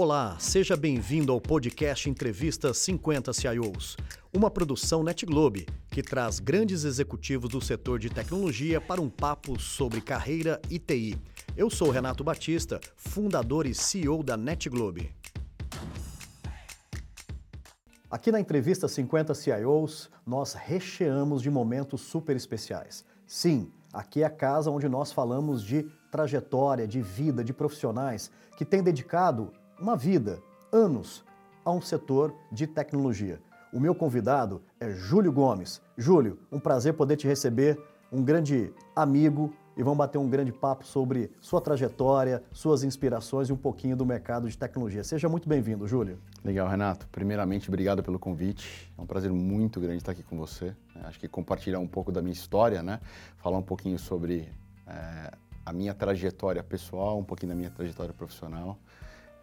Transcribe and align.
Olá, 0.00 0.36
seja 0.38 0.76
bem-vindo 0.76 1.32
ao 1.32 1.40
podcast 1.40 2.08
Entrevista 2.08 2.72
50 2.72 3.32
CIOs, 3.32 3.96
uma 4.32 4.48
produção 4.48 5.02
NetGlobe 5.02 5.66
que 5.90 6.04
traz 6.04 6.38
grandes 6.38 6.84
executivos 6.84 7.50
do 7.50 7.60
setor 7.60 7.98
de 7.98 8.08
tecnologia 8.08 8.80
para 8.80 9.00
um 9.00 9.10
papo 9.10 9.58
sobre 9.58 10.00
carreira 10.00 10.62
e 10.70 10.78
TI. 10.78 11.20
Eu 11.56 11.68
sou 11.68 11.90
Renato 11.90 12.22
Batista, 12.22 12.78
fundador 12.94 13.66
e 13.66 13.74
CEO 13.74 14.22
da 14.22 14.36
NetGlobe. 14.36 15.12
Aqui 18.08 18.30
na 18.30 18.38
Entrevista 18.38 18.86
50 18.86 19.34
CIOs, 19.34 20.08
nós 20.24 20.54
recheamos 20.54 21.42
de 21.42 21.50
momentos 21.50 22.02
super 22.02 22.36
especiais. 22.36 23.04
Sim, 23.26 23.68
aqui 23.92 24.22
é 24.22 24.26
a 24.26 24.30
casa 24.30 24.70
onde 24.70 24.88
nós 24.88 25.10
falamos 25.10 25.60
de 25.60 25.90
trajetória, 26.08 26.86
de 26.86 27.02
vida, 27.02 27.42
de 27.42 27.52
profissionais 27.52 28.30
que 28.56 28.64
têm 28.64 28.80
dedicado 28.80 29.52
uma 29.78 29.96
vida, 29.96 30.42
anos, 30.72 31.24
a 31.64 31.70
um 31.70 31.80
setor 31.80 32.34
de 32.50 32.66
tecnologia. 32.66 33.40
O 33.72 33.78
meu 33.78 33.94
convidado 33.94 34.60
é 34.80 34.90
Júlio 34.90 35.32
Gomes. 35.32 35.80
Júlio, 35.96 36.38
um 36.50 36.58
prazer 36.58 36.94
poder 36.94 37.16
te 37.16 37.26
receber, 37.26 37.78
um 38.10 38.22
grande 38.22 38.72
amigo, 38.96 39.52
e 39.76 39.82
vamos 39.82 39.98
bater 39.98 40.18
um 40.18 40.28
grande 40.28 40.50
papo 40.50 40.84
sobre 40.84 41.30
sua 41.40 41.60
trajetória, 41.60 42.42
suas 42.50 42.82
inspirações 42.82 43.48
e 43.48 43.52
um 43.52 43.56
pouquinho 43.56 43.96
do 43.96 44.04
mercado 44.04 44.48
de 44.48 44.58
tecnologia. 44.58 45.04
Seja 45.04 45.28
muito 45.28 45.48
bem-vindo, 45.48 45.86
Júlio. 45.86 46.18
Legal, 46.42 46.66
Renato. 46.66 47.06
Primeiramente, 47.12 47.68
obrigado 47.68 48.02
pelo 48.02 48.18
convite. 48.18 48.92
É 48.98 49.00
um 49.00 49.06
prazer 49.06 49.30
muito 49.30 49.80
grande 49.80 49.98
estar 49.98 50.12
aqui 50.12 50.24
com 50.24 50.36
você. 50.36 50.74
É, 50.96 51.06
acho 51.06 51.20
que 51.20 51.28
compartilhar 51.28 51.78
um 51.78 51.86
pouco 51.86 52.10
da 52.10 52.20
minha 52.20 52.32
história, 52.32 52.82
né? 52.82 52.98
Falar 53.36 53.58
um 53.58 53.62
pouquinho 53.62 53.98
sobre 54.00 54.48
é, 54.84 55.30
a 55.64 55.72
minha 55.72 55.94
trajetória 55.94 56.62
pessoal, 56.64 57.18
um 57.18 57.24
pouquinho 57.24 57.50
da 57.50 57.54
minha 57.54 57.70
trajetória 57.70 58.12
profissional. 58.12 58.76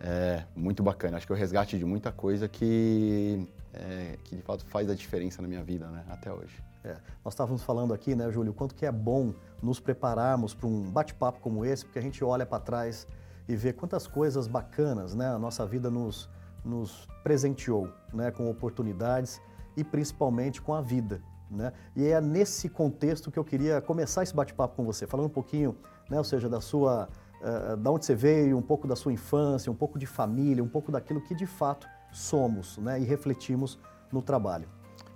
É 0.08 0.44
muito 0.56 0.84
bacana. 0.84 1.18
Acho 1.18 1.26
que 1.26 1.34
é 1.34 1.36
o 1.36 1.38
resgate 1.38 1.80
de 1.80 1.84
muita 1.84 2.12
coisa 2.12 2.48
que, 2.48 3.50
é, 3.74 4.20
que 4.24 4.36
de 4.36 4.42
fato 4.44 4.64
faz 4.66 4.88
a 4.88 4.94
diferença 4.94 5.42
na 5.42 5.48
minha 5.48 5.64
vida, 5.64 5.88
né? 5.88 6.06
Até 6.08 6.32
hoje. 6.32 6.64
É, 6.84 6.96
nós 7.24 7.34
estávamos 7.34 7.64
falando 7.64 7.92
aqui, 7.92 8.14
né, 8.14 8.32
Júlio, 8.32 8.54
quanto 8.54 8.76
que 8.76 8.86
é 8.86 8.92
bom 8.92 9.34
nos 9.64 9.80
prepararmos 9.80 10.54
para 10.54 10.68
um 10.68 10.84
bate-papo 10.84 11.40
como 11.40 11.66
esse, 11.66 11.84
porque 11.84 11.98
a 11.98 12.02
gente 12.04 12.24
olha 12.24 12.46
para 12.46 12.60
trás 12.60 13.08
e 13.48 13.56
vê 13.56 13.74
quantas 13.74 14.06
coisas 14.06 14.46
bacanas, 14.46 15.16
né, 15.16 15.28
a 15.28 15.40
nossa 15.40 15.66
vida 15.66 15.90
nos, 15.90 16.30
nos 16.64 17.08
presenteou, 17.24 17.92
né, 18.14 18.30
com 18.30 18.48
oportunidades 18.48 19.42
e 19.76 19.84
principalmente 19.84 20.62
com 20.62 20.76
a 20.76 20.82
vida, 20.82 21.20
né? 21.50 21.74
E 21.96 22.06
é 22.06 22.22
nesse 22.22 22.70
contexto 22.70 23.32
que 23.32 23.40
eu 23.40 23.44
queria 23.44 23.82
começar 23.82 24.22
esse 24.22 24.36
bate-papo 24.36 24.76
com 24.76 24.86
você, 24.86 25.08
falando 25.08 25.26
um 25.26 25.30
pouquinho, 25.34 25.76
né, 26.08 26.20
ou 26.20 26.24
seja, 26.24 26.48
da 26.48 26.62
sua 26.62 27.10
uh, 27.42 27.78
da 27.78 27.92
onde 27.92 28.06
você 28.06 28.16
veio, 28.16 28.58
um 28.58 28.62
pouco 28.62 28.88
da 28.88 28.96
sua 28.96 29.12
infância, 29.14 29.72
um 29.72 29.76
pouco 29.76 29.98
de 29.98 30.06
família, 30.06 30.64
um 30.64 30.68
pouco 30.68 30.92
daquilo 30.92 31.22
que 31.22 31.36
de 31.36 31.46
fato 31.46 31.88
somos, 32.12 32.78
né, 32.78 33.00
e 33.00 33.04
refletimos 33.04 33.80
no 34.12 34.22
trabalho. 34.22 34.68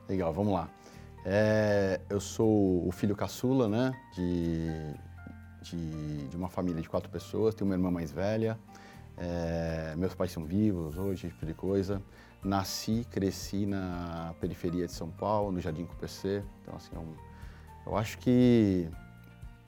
Legal, 0.07 0.33
vamos 0.33 0.53
lá. 0.53 0.69
É, 1.25 2.01
eu 2.09 2.19
sou 2.19 2.87
o 2.87 2.91
filho 2.91 3.15
caçula, 3.15 3.67
né, 3.67 3.93
de, 4.15 4.93
de, 5.61 6.27
de, 6.27 6.37
uma 6.37 6.49
família 6.49 6.81
de 6.81 6.89
quatro 6.89 7.09
pessoas, 7.09 7.53
tenho 7.53 7.69
uma 7.69 7.75
irmã 7.75 7.91
mais 7.91 8.11
velha, 8.11 8.57
é, 9.17 9.93
meus 9.97 10.15
pais 10.15 10.31
são 10.31 10.45
vivos 10.45 10.97
hoje, 10.97 11.27
tipo 11.27 11.45
de 11.45 11.53
coisa. 11.53 12.01
Nasci, 12.41 13.05
cresci 13.11 13.65
na 13.65 14.33
periferia 14.39 14.85
de 14.85 14.93
São 14.93 15.09
Paulo, 15.09 15.51
no 15.51 15.59
Jardim 15.59 15.85
Cupc, 15.85 16.41
então 16.61 16.75
assim, 16.75 16.95
é 16.95 17.29
eu 17.85 17.97
acho 17.97 18.17
que 18.19 18.89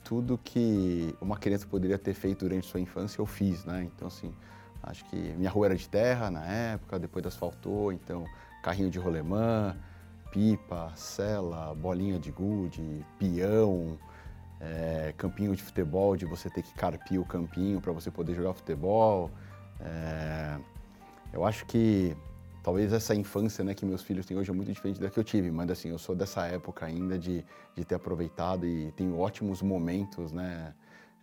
tudo 0.04 0.38
que 0.38 1.14
uma 1.20 1.36
criança 1.36 1.66
poderia 1.66 1.98
ter 1.98 2.14
feito 2.14 2.44
durante 2.46 2.66
sua 2.66 2.80
infância 2.80 3.20
eu 3.20 3.26
fiz, 3.26 3.64
né, 3.64 3.84
então 3.84 4.08
assim, 4.08 4.34
acho 4.82 5.04
que 5.06 5.16
minha 5.16 5.50
rua 5.50 5.66
era 5.66 5.76
de 5.76 5.88
terra 5.88 6.30
na 6.30 6.44
época, 6.44 6.98
depois 6.98 7.24
asfaltou, 7.26 7.92
então 7.92 8.24
carrinho 8.62 8.90
de 8.90 8.98
rolemã, 8.98 9.76
pipa, 10.30 10.92
cela, 10.96 11.74
bolinha 11.74 12.18
de 12.18 12.30
gude, 12.30 13.04
peão, 13.18 13.98
é, 14.60 15.12
campinho 15.16 15.54
de 15.54 15.62
futebol, 15.62 16.16
de 16.16 16.24
você 16.24 16.48
ter 16.48 16.62
que 16.62 16.72
carpir 16.74 17.20
o 17.20 17.24
campinho 17.24 17.80
para 17.80 17.92
você 17.92 18.10
poder 18.10 18.34
jogar 18.34 18.54
futebol. 18.54 19.30
É, 19.80 20.58
eu 21.32 21.44
acho 21.44 21.66
que 21.66 22.16
talvez 22.62 22.92
essa 22.92 23.14
infância 23.14 23.64
né, 23.64 23.74
que 23.74 23.84
meus 23.84 24.02
filhos 24.02 24.24
têm 24.24 24.36
hoje 24.36 24.50
é 24.50 24.54
muito 24.54 24.72
diferente 24.72 25.00
da 25.00 25.10
que 25.10 25.18
eu 25.18 25.24
tive, 25.24 25.50
mas 25.50 25.70
assim, 25.70 25.88
eu 25.88 25.98
sou 25.98 26.14
dessa 26.14 26.46
época 26.46 26.86
ainda 26.86 27.18
de, 27.18 27.44
de 27.74 27.84
ter 27.84 27.94
aproveitado 27.94 28.66
e 28.66 28.92
tenho 28.92 29.18
ótimos 29.18 29.60
momentos, 29.60 30.32
né? 30.32 30.74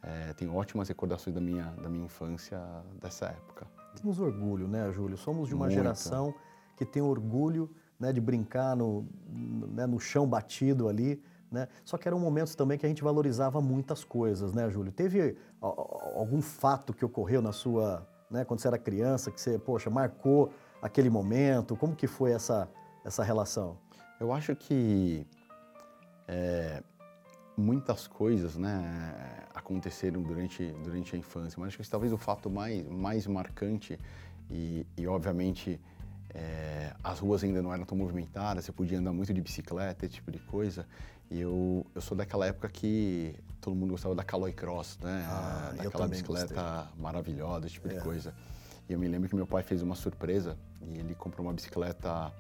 É, 0.02 0.34
tenho 0.34 0.56
ótimas 0.56 0.88
recordações 0.88 1.34
da 1.34 1.42
minha, 1.42 1.66
da 1.82 1.90
minha 1.90 2.06
infância 2.06 2.58
dessa 3.02 3.26
época. 3.26 3.68
Temos 4.02 4.20
orgulho, 4.20 4.66
né, 4.66 4.90
Júlio? 4.94 5.18
Somos 5.18 5.50
de 5.50 5.54
uma 5.54 5.66
muito. 5.66 5.76
geração 5.76 6.34
que 6.78 6.86
tem 6.86 7.02
orgulho 7.02 7.70
né, 8.00 8.14
de 8.14 8.22
brincar 8.22 8.78
no, 8.78 9.06
né, 9.28 9.86
no 9.86 10.00
chão 10.00 10.26
batido 10.26 10.88
ali. 10.88 11.22
Né? 11.52 11.68
Só 11.84 11.98
que 11.98 12.08
eram 12.08 12.18
momentos 12.18 12.56
também 12.56 12.78
que 12.78 12.86
a 12.86 12.90
gente 12.90 13.04
valorizava 13.04 13.60
muitas 13.60 14.06
coisas, 14.06 14.54
né, 14.54 14.70
Júlio? 14.70 14.92
Teve 14.92 15.36
algum 15.60 16.42
fato 16.42 16.94
que 16.94 17.04
ocorreu 17.04 17.42
na 17.42 17.52
sua, 17.52 18.08
né, 18.32 18.46
quando 18.46 18.62
você 18.62 18.70
era 18.70 18.78
criança, 18.78 19.32
que 19.32 19.42
você, 19.42 19.60
poxa, 19.60 19.90
marcou 19.90 20.54
aquele 20.82 21.10
momento? 21.10 21.76
Como 21.76 21.96
que 21.96 22.08
foi 22.08 22.32
essa, 22.32 22.70
essa 23.06 23.24
relação? 23.24 23.78
Eu 24.20 24.34
acho 24.34 24.56
que 24.56 25.26
é, 26.28 26.84
muitas 27.56 28.08
coisas, 28.08 28.56
né, 28.56 29.14
aconteceram 29.54 30.22
durante, 30.22 30.72
durante 30.84 31.16
a 31.16 31.20
infância, 31.20 31.60
mas 31.60 31.70
acho 31.70 31.78
que 31.78 31.90
talvez 31.90 32.12
o 32.14 32.18
fato 32.18 32.50
mais, 32.50 32.88
mais 32.88 33.28
marcante 33.28 34.00
e, 34.50 34.86
e 34.98 35.08
obviamente, 35.08 35.80
é, 36.34 36.94
as 37.04 37.20
ruas 37.20 37.44
ainda 37.44 37.62
não 37.62 37.74
eram 37.74 37.86
tão 37.86 37.98
movimentadas, 37.98 38.66
você 38.66 38.72
podia 38.72 39.00
andar 39.00 39.14
muito 39.14 39.34
de 39.34 39.42
bicicleta, 39.42 40.06
esse 40.06 40.16
tipo 40.16 40.32
de 40.32 40.40
coisa. 40.40 40.86
E 41.30 41.40
eu, 41.40 41.86
eu 41.94 42.02
sou 42.02 42.18
daquela 42.18 42.48
época 42.48 42.68
que 42.70 43.36
todo 43.62 43.76
mundo 43.76 43.92
gostava 43.92 44.16
da 44.16 44.24
Caloi 44.24 44.52
Cross, 44.52 44.98
né? 45.00 45.28
Ah, 45.30 45.74
Daquela 45.78 46.08
bicicleta 46.08 46.56
gostei. 46.56 47.02
maravilhosa, 47.02 47.68
esse 47.68 47.76
tipo 47.76 47.88
é. 47.88 47.94
de 47.94 48.02
coisa. 48.02 48.34
E 48.88 48.94
eu 48.94 49.00
me 49.00 49.08
lembro 49.08 49.30
que 49.30 49.36
meu 49.36 49.46
pai 49.46 49.62
fez 49.62 49.84
uma 49.84 49.94
surpresa 49.94 50.58
e 50.82 50.98
ele 50.98 51.16
comprou 51.16 51.46
uma 51.46 51.54
bicicleta 51.54 52.32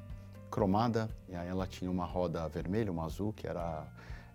cromada 0.49 1.09
e 1.27 1.35
aí 1.35 1.47
ela 1.47 1.67
tinha 1.67 1.89
uma 1.89 2.05
roda 2.05 2.47
vermelha, 2.47 2.91
uma 2.91 3.05
azul, 3.05 3.33
que 3.33 3.47
era, 3.47 3.85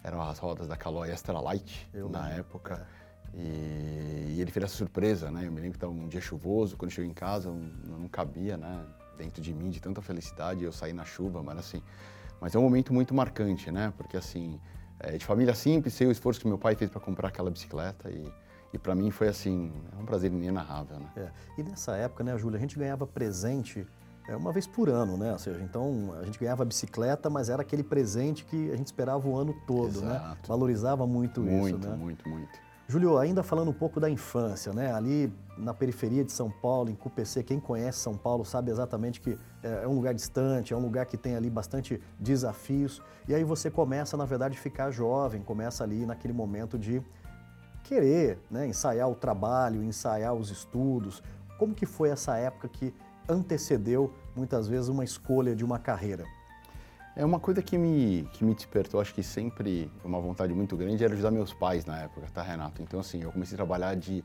eram 0.02 0.22
as 0.22 0.38
rodas 0.38 0.68
da 0.68 0.76
Caloi 0.76 1.10
Extra 1.10 1.40
Light 1.40 1.88
eu 1.92 2.08
na 2.08 2.22
lembro. 2.22 2.40
época. 2.40 2.86
E, 3.32 4.34
e, 4.36 4.40
ele 4.40 4.50
fez 4.52 4.64
essa 4.64 4.76
surpresa, 4.76 5.28
né? 5.30 5.46
Eu 5.46 5.50
me 5.50 5.56
lembro 5.56 5.72
que 5.72 5.76
estava 5.78 5.92
um 5.92 6.06
dia 6.06 6.20
chuvoso, 6.20 6.76
quando 6.76 6.92
cheguei 6.92 7.10
em 7.10 7.14
casa 7.14 7.50
não, 7.50 7.98
não 7.98 8.08
cabia, 8.08 8.56
né? 8.56 8.86
dentro 9.16 9.40
de 9.40 9.52
mim 9.52 9.70
de 9.70 9.80
tanta 9.80 10.00
felicidade, 10.02 10.64
eu 10.64 10.72
saí 10.72 10.92
na 10.92 11.04
chuva, 11.04 11.42
mas 11.42 11.58
assim, 11.58 11.82
mas 12.40 12.54
é 12.54 12.58
um 12.58 12.62
momento 12.62 12.92
muito 12.92 13.14
marcante, 13.14 13.70
né? 13.70 13.92
Porque 13.96 14.16
assim, 14.16 14.60
é 15.00 15.16
de 15.16 15.24
família 15.24 15.54
simples, 15.54 15.94
sei 15.94 16.06
o 16.06 16.10
esforço 16.10 16.40
que 16.40 16.46
meu 16.46 16.58
pai 16.58 16.74
fez 16.74 16.90
para 16.90 17.00
comprar 17.00 17.28
aquela 17.28 17.50
bicicleta 17.50 18.10
e, 18.10 18.30
e 18.74 18.78
para 18.78 18.92
mim 18.92 19.12
foi 19.12 19.28
assim, 19.28 19.72
é 19.96 20.02
um 20.02 20.04
prazer 20.04 20.32
inenarrável, 20.32 20.98
né? 20.98 21.06
É. 21.16 21.30
E 21.56 21.62
nessa 21.62 21.96
época, 21.96 22.24
né, 22.24 22.36
Júlia, 22.36 22.58
a 22.58 22.60
gente 22.60 22.76
ganhava 22.76 23.06
presente 23.06 23.86
é, 24.28 24.34
uma 24.34 24.50
vez 24.50 24.66
por 24.66 24.88
ano, 24.88 25.16
né? 25.16 25.32
Ou 25.32 25.38
seja, 25.38 25.62
então 25.62 26.12
a 26.20 26.24
gente 26.24 26.40
ganhava 26.40 26.64
bicicleta, 26.64 27.30
mas 27.30 27.48
era 27.48 27.62
aquele 27.62 27.84
presente 27.84 28.44
que 28.44 28.72
a 28.72 28.76
gente 28.76 28.86
esperava 28.86 29.28
o 29.28 29.36
ano 29.36 29.54
todo, 29.64 30.00
né? 30.00 30.16
Exato. 30.16 30.28
né? 30.28 30.36
Valorizava 30.48 31.06
muito, 31.06 31.40
muito 31.40 31.68
isso, 31.68 31.78
né? 31.78 31.94
Muito, 31.94 32.28
muito, 32.28 32.28
muito. 32.28 32.64
Júlio, 32.88 33.16
ainda 33.16 33.42
falando 33.42 33.68
um 33.68 33.74
pouco 33.74 34.00
da 34.00 34.10
infância, 34.10 34.72
né? 34.72 34.92
Ali 34.92 35.32
na 35.56 35.72
periferia 35.72 36.24
de 36.24 36.32
São 36.32 36.50
Paulo, 36.50 36.90
em 36.90 36.94
CUPC, 36.96 37.44
quem 37.44 37.60
conhece 37.60 37.98
São 38.00 38.16
Paulo 38.16 38.44
sabe 38.44 38.72
exatamente 38.72 39.20
que 39.20 39.38
é, 39.62 39.84
é 39.84 39.88
um 39.88 39.94
lugar 39.94 40.12
distante, 40.12 40.74
é 40.74 40.76
um 40.76 40.80
lugar 40.80 41.06
que 41.06 41.16
tem 41.16 41.36
ali 41.36 41.48
bastante 41.48 42.00
desafios. 42.18 43.00
E 43.28 43.34
aí 43.34 43.44
você 43.44 43.70
começa, 43.70 44.16
na 44.16 44.24
verdade, 44.24 44.58
a 44.58 44.60
ficar 44.60 44.90
jovem, 44.90 45.42
começa 45.42 45.84
ali 45.84 46.04
naquele 46.04 46.34
momento 46.34 46.76
de 46.76 47.00
querer, 47.84 48.38
né, 48.50 48.66
ensaiar 48.66 49.08
o 49.08 49.14
trabalho, 49.14 49.82
ensaiar 49.84 50.34
os 50.34 50.50
estudos. 50.50 51.22
Como 51.58 51.74
que 51.74 51.86
foi 51.86 52.08
essa 52.08 52.36
época 52.36 52.68
que 52.68 52.92
antecedeu 53.28 54.12
muitas 54.34 54.66
vezes 54.66 54.88
uma 54.88 55.04
escolha 55.04 55.54
de 55.54 55.64
uma 55.64 55.78
carreira? 55.78 56.24
É 57.14 57.24
uma 57.24 57.38
coisa 57.38 57.62
que 57.62 57.78
me, 57.78 58.28
que 58.32 58.44
me 58.44 58.54
despertou, 58.54 59.00
acho 59.00 59.14
que 59.14 59.22
sempre 59.22 59.88
uma 60.04 60.18
vontade 60.18 60.52
muito 60.52 60.76
grande 60.76 61.04
era 61.04 61.12
ajudar 61.12 61.30
meus 61.30 61.52
pais 61.52 61.84
na 61.84 62.00
época, 62.00 62.26
tá, 62.34 62.42
Renato? 62.42 62.82
Então, 62.82 62.98
assim, 62.98 63.22
eu 63.22 63.30
comecei 63.30 63.54
a 63.54 63.58
trabalhar 63.58 63.94
de 63.94 64.20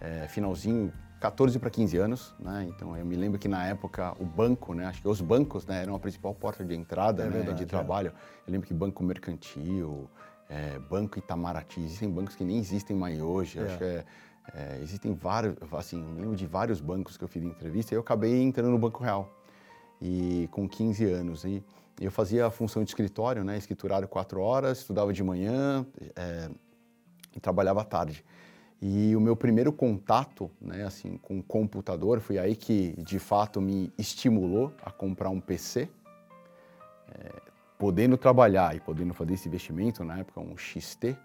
é, 0.00 0.26
finalzinho, 0.26 0.92
14 1.20 1.58
para 1.60 1.70
15 1.70 1.96
anos, 1.96 2.34
né? 2.40 2.66
Então, 2.68 2.96
eu 2.96 3.06
me 3.06 3.14
lembro 3.14 3.38
que 3.38 3.46
na 3.46 3.66
época 3.66 4.14
o 4.18 4.24
banco, 4.24 4.74
né? 4.74 4.86
Acho 4.86 5.00
que 5.00 5.08
os 5.08 5.20
bancos 5.20 5.64
né, 5.64 5.82
eram 5.82 5.94
a 5.94 5.98
principal 5.98 6.34
porta 6.34 6.64
de 6.64 6.74
entrada 6.74 7.22
é 7.22 7.26
né, 7.26 7.32
verdade, 7.32 7.58
de 7.58 7.64
é. 7.64 7.66
trabalho. 7.66 8.08
É. 8.08 8.48
Eu 8.48 8.52
lembro 8.52 8.66
que 8.66 8.74
Banco 8.74 9.02
Mercantil, 9.04 10.10
é, 10.48 10.78
Banco 10.78 11.18
Itamaraty, 11.18 11.80
existem 11.80 12.10
bancos 12.10 12.36
que 12.36 12.44
nem 12.44 12.58
existem 12.58 12.96
mais 12.96 13.20
hoje. 13.20 13.58
Acho 13.58 13.74
é. 13.74 13.78
que 13.78 13.84
é, 13.84 14.04
é, 14.54 14.80
existem 14.82 15.14
vários, 15.14 15.54
assim, 15.72 16.02
me 16.02 16.20
lembro 16.20 16.36
de 16.36 16.46
vários 16.46 16.80
bancos 16.80 17.16
que 17.16 17.24
eu 17.24 17.28
fiz 17.28 17.42
entrevista 17.42 17.94
e 17.94 17.96
eu 17.96 18.00
acabei 18.00 18.42
entrando 18.42 18.70
no 18.70 18.78
Banco 18.78 19.02
Real. 19.02 19.30
E 20.00 20.48
com 20.50 20.68
15 20.68 21.04
anos. 21.04 21.44
E, 21.44 21.62
eu 22.00 22.10
fazia 22.10 22.46
a 22.46 22.50
função 22.50 22.82
de 22.82 22.90
escritório, 22.90 23.44
né, 23.44 23.56
escriturário 23.56 24.08
quatro 24.08 24.40
horas, 24.40 24.78
estudava 24.78 25.12
de 25.12 25.22
manhã 25.22 25.86
é, 26.16 26.50
e 27.36 27.40
trabalhava 27.40 27.82
à 27.82 27.84
tarde. 27.84 28.24
E 28.82 29.14
o 29.14 29.20
meu 29.20 29.36
primeiro 29.36 29.72
contato, 29.72 30.50
né, 30.60 30.84
assim, 30.84 31.16
com 31.16 31.38
o 31.38 31.42
computador 31.42 32.20
foi 32.20 32.36
aí 32.36 32.56
que 32.56 32.94
de 32.98 33.18
fato 33.18 33.60
me 33.60 33.92
estimulou 33.96 34.72
a 34.82 34.90
comprar 34.90 35.30
um 35.30 35.40
PC. 35.40 35.88
É, 37.12 37.32
podendo 37.78 38.16
trabalhar 38.16 38.74
e 38.76 38.80
podendo 38.80 39.12
fazer 39.14 39.34
esse 39.34 39.48
investimento, 39.48 40.04
na 40.04 40.18
época 40.18 40.40
um 40.40 40.56
XT, 40.56 41.16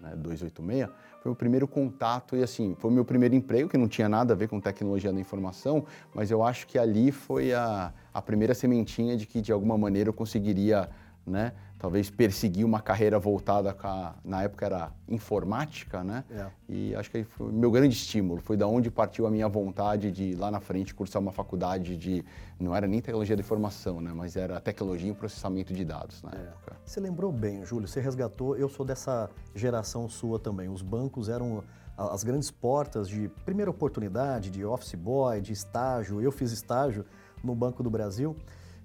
né, 0.00 0.14
286, 0.16 0.88
foi 1.20 1.32
o 1.32 1.34
primeiro 1.34 1.66
contato 1.66 2.36
e 2.36 2.42
assim, 2.42 2.76
foi 2.78 2.90
o 2.90 2.94
meu 2.94 3.04
primeiro 3.04 3.34
emprego, 3.34 3.68
que 3.68 3.76
não 3.76 3.88
tinha 3.88 4.08
nada 4.08 4.34
a 4.34 4.36
ver 4.36 4.48
com 4.48 4.60
tecnologia 4.60 5.12
da 5.12 5.18
informação, 5.18 5.84
mas 6.14 6.30
eu 6.30 6.42
acho 6.42 6.66
que 6.66 6.78
ali 6.78 7.10
foi 7.10 7.52
a, 7.52 7.92
a 8.12 8.22
primeira 8.22 8.54
sementinha 8.54 9.16
de 9.16 9.26
que 9.26 9.40
de 9.40 9.50
alguma 9.50 9.76
maneira 9.76 10.10
eu 10.10 10.14
conseguiria 10.14 10.88
né? 11.26 11.52
Talvez 11.78 12.08
perseguir 12.08 12.64
uma 12.64 12.80
carreira 12.80 13.18
voltada 13.18 13.76
a, 13.82 14.14
na 14.24 14.42
época 14.42 14.64
era 14.64 14.92
informática, 15.08 16.02
né? 16.02 16.24
É. 16.30 16.46
E 16.68 16.94
acho 16.94 17.10
que 17.10 17.24
foi 17.24 17.52
meu 17.52 17.70
grande 17.70 17.94
estímulo, 17.94 18.40
foi 18.40 18.56
da 18.56 18.66
onde 18.66 18.90
partiu 18.90 19.26
a 19.26 19.30
minha 19.30 19.48
vontade 19.48 20.10
de 20.10 20.34
lá 20.34 20.50
na 20.50 20.60
frente 20.60 20.94
cursar 20.94 21.20
uma 21.20 21.32
faculdade 21.32 21.96
de 21.96 22.24
não 22.58 22.74
era 22.74 22.86
nem 22.86 23.00
tecnologia 23.00 23.36
de 23.36 23.42
informação, 23.42 24.00
né? 24.00 24.12
Mas 24.14 24.36
era 24.36 24.58
tecnologia 24.60 25.10
e 25.10 25.14
processamento 25.14 25.74
de 25.74 25.84
dados 25.84 26.22
na 26.22 26.30
é. 26.30 26.42
época. 26.42 26.76
Você 26.84 27.00
lembrou 27.00 27.30
bem, 27.30 27.64
Júlio? 27.66 27.86
Você 27.86 28.00
resgatou. 28.00 28.56
Eu 28.56 28.68
sou 28.68 28.86
dessa 28.86 29.28
geração 29.54 30.08
sua 30.08 30.38
também. 30.38 30.68
Os 30.68 30.80
bancos 30.80 31.28
eram 31.28 31.62
as 31.96 32.22
grandes 32.22 32.50
portas 32.50 33.08
de 33.08 33.28
primeira 33.44 33.70
oportunidade, 33.70 34.50
de 34.50 34.64
office 34.64 34.94
boy, 34.94 35.40
de 35.40 35.52
estágio. 35.52 36.20
Eu 36.20 36.30
fiz 36.30 36.52
estágio 36.52 37.04
no 37.42 37.54
Banco 37.54 37.82
do 37.82 37.90
Brasil. 37.90 38.36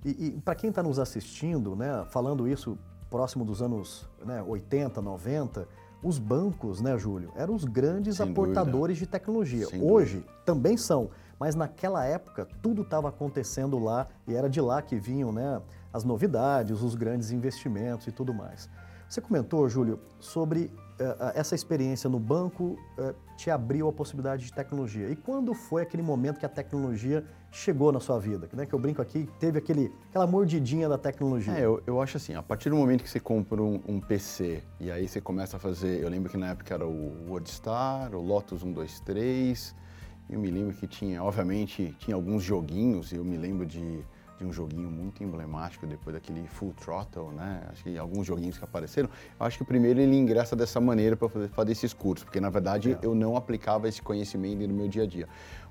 E, 0.04 0.28
e 0.28 0.32
para 0.42 0.56
quem 0.56 0.70
está 0.70 0.82
nos 0.82 1.00
assistindo, 1.00 1.76
né, 1.76 2.06
falando 2.10 2.48
isso 2.48 2.78
próximo 3.10 3.44
dos 3.44 3.62
anos 3.62 4.10
né, 4.26 4.42
80, 4.42 5.02
90, 5.02 5.68
os 6.02 6.18
bancos, 6.18 6.82
né, 6.82 6.98
Júlio, 6.98 7.32
eram 7.36 7.54
os 7.54 7.64
grandes 7.64 8.18
Sem 8.18 8.32
aportadores 8.32 8.98
dúvida. 8.98 9.06
de 9.06 9.08
tecnologia. 9.08 9.68
Sem 9.68 9.82
Hoje 9.82 10.18
dúvida. 10.18 10.34
também 10.46 10.78
são, 10.78 11.10
mas 11.40 11.54
naquela 11.54 12.04
época 12.06 12.48
tudo 12.62 12.82
estava 12.82 13.10
acontecendo 13.10 13.78
lá 13.78 14.08
e 14.28 14.34
era 14.34 14.50
de 14.50 14.60
lá 14.60 14.82
que 14.82 14.96
vinham 14.96 15.32
né, 15.32 15.62
as 15.94 16.04
novidades, 16.04 16.82
os 16.82 16.96
grandes 16.96 17.32
investimentos 17.32 18.08
e 18.08 18.12
tudo 18.12 18.34
mais. 18.34 18.70
Você 19.12 19.20
comentou, 19.20 19.68
Júlio, 19.68 20.00
sobre 20.22 20.72
uh, 20.98 21.36
essa 21.36 21.54
experiência 21.54 22.10
no 22.10 22.18
banco 22.18 22.80
uh, 22.98 23.14
te 23.36 23.52
abriu 23.52 23.90
a 23.90 23.92
possibilidade 23.92 24.46
de 24.46 24.54
tecnologia. 24.54 25.10
E 25.10 25.18
quando 25.18 25.54
foi 25.54 25.82
aquele 25.82 26.02
momento 26.02 26.40
que 26.40 26.46
a 26.46 26.50
tecnologia 26.50 27.26
chegou 27.52 27.92
na 27.92 28.00
sua 28.00 28.18
vida? 28.18 28.48
Né? 28.54 28.66
Que 28.66 28.74
eu 28.74 28.80
brinco 28.80 29.02
aqui, 29.02 29.28
teve 29.38 29.58
aquele, 29.58 29.94
aquela 30.08 30.26
mordidinha 30.26 30.88
da 30.88 30.98
tecnologia. 30.98 31.52
É, 31.52 31.66
eu, 31.66 31.84
eu 31.86 32.02
acho 32.02 32.16
assim, 32.16 32.36
a 32.36 32.42
partir 32.42 32.70
do 32.70 32.78
momento 32.78 33.04
que 33.04 33.10
você 33.10 33.20
compra 33.20 33.62
um, 33.62 33.82
um, 33.86 34.00
PC 34.00 34.64
e 34.80 34.90
aí 34.90 35.06
você 35.10 35.20
começa 35.20 35.58
a 35.58 35.60
fazer, 35.60 36.02
eu 36.02 36.08
lembro 36.08 36.32
que 36.32 36.38
na 36.38 36.52
época 36.52 36.74
era 36.74 36.88
o 36.88 37.28
WordStar, 37.28 38.16
o 38.16 38.22
Lotus 38.22 38.62
123, 38.62 39.76
eu 40.30 40.40
me 40.40 40.50
lembro 40.50 40.74
que 40.74 40.88
tinha, 40.88 41.22
obviamente, 41.22 41.94
tinha 42.00 42.16
alguns 42.16 42.44
joguinhos, 42.44 43.12
eu 43.12 43.26
me 43.26 43.36
lembro 43.36 43.66
de 43.66 44.06
de 44.42 44.48
um 44.48 44.52
joguinho 44.52 44.90
muito 44.90 45.24
emblemático 45.24 45.86
depois 45.86 46.16
daquele 46.16 46.48
Full 46.48 46.74
Throttle, 46.74 47.32
né? 47.32 47.64
Acho 47.72 47.84
que 47.84 47.98
alguns 47.98 48.26
joguinhos 48.26 48.58
que 48.58 48.64
apareceram. 48.64 49.10
Eu 49.40 49.46
acho 49.46 49.58
que 49.60 49.64
primeiro 49.64 50.00
ele 50.00 50.16
ingressa 50.16 50.56
dessa 50.56 50.82
maneira 50.82 51.16
para 51.16 51.30
fazer, 51.30 51.50
fazer, 51.50 51.72
esses 51.72 51.94
cursos, 51.94 52.24
porque 52.24 52.42
na 52.42 52.50
verdade 52.50 52.94
é. 52.94 53.00
eu 53.02 53.14
não 53.14 53.36
aplicava 53.36 53.88
esse 53.88 54.02
conhecimento 54.02 54.68
no 54.68 54.74
meu 54.74 54.88
dia 54.88 55.04
a 55.04 55.08
dia. 55.08 55.28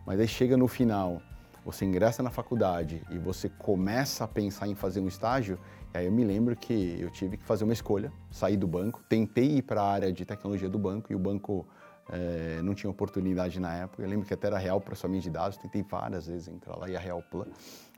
Mas 0.06 0.20
aí 0.20 0.28
chega 0.28 0.56
no 0.56 0.68
final, 0.68 1.20
você 1.64 1.84
ingressa 1.84 2.22
na 2.22 2.30
faculdade 2.30 3.02
e 3.10 3.18
você 3.18 3.48
começa 3.48 4.24
a 4.24 4.28
pensar 4.28 4.68
em 4.68 4.74
fazer 4.74 5.00
um 5.00 5.08
estágio, 5.08 5.58
e 5.92 5.98
aí 5.98 6.06
eu 6.06 6.12
me 6.12 6.24
lembro 6.24 6.56
que 6.56 6.96
eu 7.00 7.10
tive 7.10 7.36
que 7.36 7.44
fazer 7.44 7.64
uma 7.64 7.72
escolha, 7.72 8.12
sair 8.30 8.56
do 8.56 8.66
banco, 8.66 9.02
tentei 9.08 9.56
ir 9.56 9.62
para 9.62 9.82
a 9.82 9.90
área 9.90 10.12
de 10.12 10.24
tecnologia 10.24 10.68
do 10.68 10.78
banco 10.78 11.12
e 11.12 11.16
o 11.16 11.18
banco 11.18 11.66
é, 12.08 12.60
não 12.62 12.74
tinha 12.74 12.90
oportunidade 12.90 13.58
na 13.60 13.74
época. 13.74 14.02
Eu 14.02 14.08
lembro 14.08 14.26
que 14.26 14.32
até 14.32 14.46
era 14.46 14.58
Real 14.58 14.80
processamento 14.80 15.24
de 15.24 15.30
dados, 15.30 15.58
tentei 15.58 15.82
várias 15.82 16.26
vezes 16.28 16.48
entrar 16.48 16.76
lá 16.76 16.88
e 16.88 16.96
a 16.96 17.00
Real 17.00 17.22
Plan. 17.22 17.46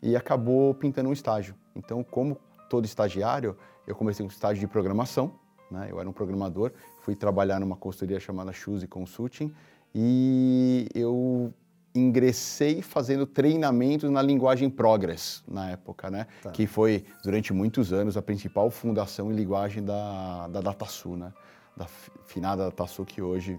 E 0.03 0.17
acabou 0.17 0.75
pintando 0.75 1.09
um 1.09 1.13
estágio. 1.13 1.55
Então, 1.77 2.03
como 2.03 2.37
todo 2.69 2.85
estagiário, 2.85 3.57
eu 3.87 3.95
comecei 3.95 4.25
com 4.25 4.31
um 4.31 4.33
estágio 4.33 4.61
de 4.61 4.67
programação. 4.67 5.33
Né? 5.71 5.89
Eu 5.91 6.01
era 6.01 6.09
um 6.09 6.13
programador, 6.13 6.73
fui 7.01 7.15
trabalhar 7.15 7.59
numa 7.61 7.77
consultoria 7.77 8.21
chamada 8.21 8.53
Shoes 8.53 8.85
Consulting 8.85 9.53
e 9.95 10.89
eu 10.95 11.53
ingressei 11.95 12.81
fazendo 12.81 13.27
treinamentos 13.27 14.11
na 14.11 14.23
linguagem 14.23 14.71
Progress 14.71 15.43
na 15.47 15.71
época, 15.71 16.11
né? 16.11 16.27
Tá. 16.43 16.51
Que 16.51 16.67
foi 16.67 17.05
durante 17.23 17.53
muitos 17.53 17.93
anos 17.93 18.17
a 18.17 18.23
principal 18.23 18.71
fundação 18.71 19.31
em 19.31 19.35
linguagem 19.35 19.85
da, 19.85 20.49
da 20.49 20.61
DataSul, 20.61 21.17
né? 21.17 21.33
Da 21.77 21.87
finada 22.27 22.65
DataSul 22.65 23.05
que 23.05 23.21
hoje 23.21 23.59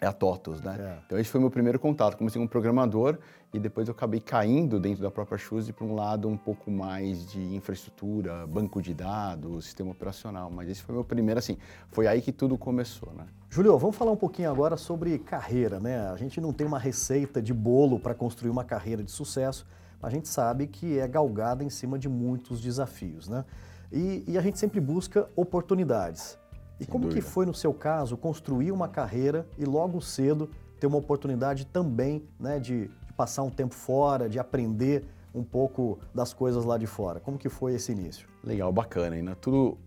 é 0.00 0.06
a 0.06 0.12
TOTOS, 0.12 0.60
né? 0.62 0.76
É. 0.78 1.02
Então 1.06 1.18
esse 1.18 1.30
foi 1.30 1.40
meu 1.40 1.50
primeiro 1.50 1.78
contato. 1.78 2.16
Comecei 2.16 2.38
como 2.38 2.48
programador 2.48 3.18
e 3.54 3.60
depois 3.60 3.86
eu 3.86 3.92
acabei 3.92 4.18
caindo 4.18 4.80
dentro 4.80 5.00
da 5.00 5.12
própria 5.12 5.38
Chuse 5.38 5.72
para 5.72 5.86
um 5.86 5.94
lado 5.94 6.28
um 6.28 6.36
pouco 6.36 6.72
mais 6.72 7.24
de 7.24 7.54
infraestrutura, 7.54 8.44
banco 8.48 8.82
de 8.82 8.92
dados, 8.92 9.66
sistema 9.66 9.92
operacional. 9.92 10.50
Mas 10.50 10.68
esse 10.68 10.82
foi 10.82 10.92
meu 10.92 11.04
primeiro, 11.04 11.38
assim, 11.38 11.56
foi 11.86 12.08
aí 12.08 12.20
que 12.20 12.32
tudo 12.32 12.58
começou, 12.58 13.12
né? 13.16 13.24
Julio, 13.48 13.78
vamos 13.78 13.94
falar 13.94 14.10
um 14.10 14.16
pouquinho 14.16 14.50
agora 14.50 14.76
sobre 14.76 15.16
carreira, 15.20 15.78
né? 15.78 16.08
A 16.10 16.16
gente 16.16 16.40
não 16.40 16.52
tem 16.52 16.66
uma 16.66 16.80
receita 16.80 17.40
de 17.40 17.54
bolo 17.54 18.00
para 18.00 18.12
construir 18.12 18.50
uma 18.50 18.64
carreira 18.64 19.04
de 19.04 19.12
sucesso, 19.12 19.64
mas 20.02 20.12
a 20.12 20.16
gente 20.16 20.26
sabe 20.26 20.66
que 20.66 20.98
é 20.98 21.06
galgada 21.06 21.62
em 21.62 21.70
cima 21.70 21.96
de 21.96 22.08
muitos 22.08 22.60
desafios, 22.60 23.28
né? 23.28 23.44
E, 23.92 24.24
e 24.26 24.36
a 24.36 24.40
gente 24.40 24.58
sempre 24.58 24.80
busca 24.80 25.28
oportunidades. 25.36 26.36
E 26.80 26.84
Sem 26.86 26.90
como 26.90 27.04
dúvida. 27.04 27.20
que 27.20 27.24
foi 27.24 27.46
no 27.46 27.54
seu 27.54 27.72
caso 27.72 28.16
construir 28.16 28.72
uma 28.72 28.88
carreira 28.88 29.46
e 29.56 29.64
logo 29.64 30.00
cedo 30.00 30.50
ter 30.80 30.88
uma 30.88 30.98
oportunidade 30.98 31.66
também 31.66 32.28
né, 32.36 32.58
de 32.58 32.90
passar 33.16 33.42
um 33.42 33.50
tempo 33.50 33.74
fora, 33.74 34.28
de 34.28 34.38
aprender 34.38 35.04
um 35.34 35.42
pouco 35.42 35.98
das 36.14 36.32
coisas 36.32 36.64
lá 36.64 36.78
de 36.78 36.86
fora? 36.86 37.20
Como 37.20 37.38
que 37.38 37.48
foi 37.48 37.74
esse 37.74 37.92
início? 37.92 38.28
Legal, 38.42 38.72
bacana. 38.72 39.20
Né? 39.20 39.36
Tudo 39.40 39.78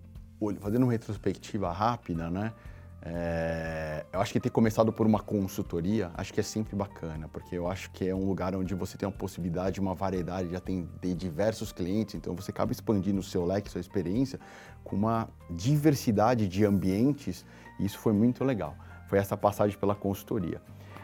fazendo 0.60 0.84
uma 0.84 0.92
retrospectiva 0.92 1.72
rápida, 1.72 2.30
né? 2.30 2.54
É, 3.02 4.06
eu 4.12 4.20
acho 4.20 4.34
que 4.34 4.40
ter 4.40 4.50
começado 4.50 4.92
por 4.92 5.06
uma 5.06 5.20
consultoria, 5.20 6.12
acho 6.16 6.34
que 6.34 6.40
é 6.40 6.44
sempre 6.44 6.76
bacana, 6.76 7.30
porque 7.30 7.56
eu 7.56 7.70
acho 7.70 7.90
que 7.92 8.08
é 8.08 8.14
um 8.14 8.26
lugar 8.26 8.56
onde 8.56 8.74
você 8.76 8.98
tem 8.98 9.08
uma 9.08 9.16
possibilidade, 9.16 9.80
uma 9.80 9.94
variedade 9.94 10.50
de 10.50 10.56
atender 10.56 11.16
diversos 11.16 11.72
clientes, 11.72 12.16
então 12.16 12.36
você 12.36 12.52
acaba 12.52 12.72
expandindo 12.72 13.20
o 13.20 13.24
seu 13.24 13.46
leque, 13.46 13.70
sua 13.70 13.80
experiência, 13.80 14.40
com 14.84 14.96
uma 14.96 15.30
diversidade 15.50 16.48
de 16.48 16.66
ambientes, 16.66 17.46
e 17.80 17.86
isso 17.86 17.98
foi 18.00 18.12
muito 18.12 18.44
legal. 18.44 18.76
Foi 19.08 19.20
essa 19.20 19.38
passagem 19.38 19.78
pela 19.78 19.96
consultoria. 19.96 20.62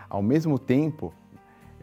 Ao 0.10 0.22
mesmo 0.22 0.60
tempo, 0.60 1.14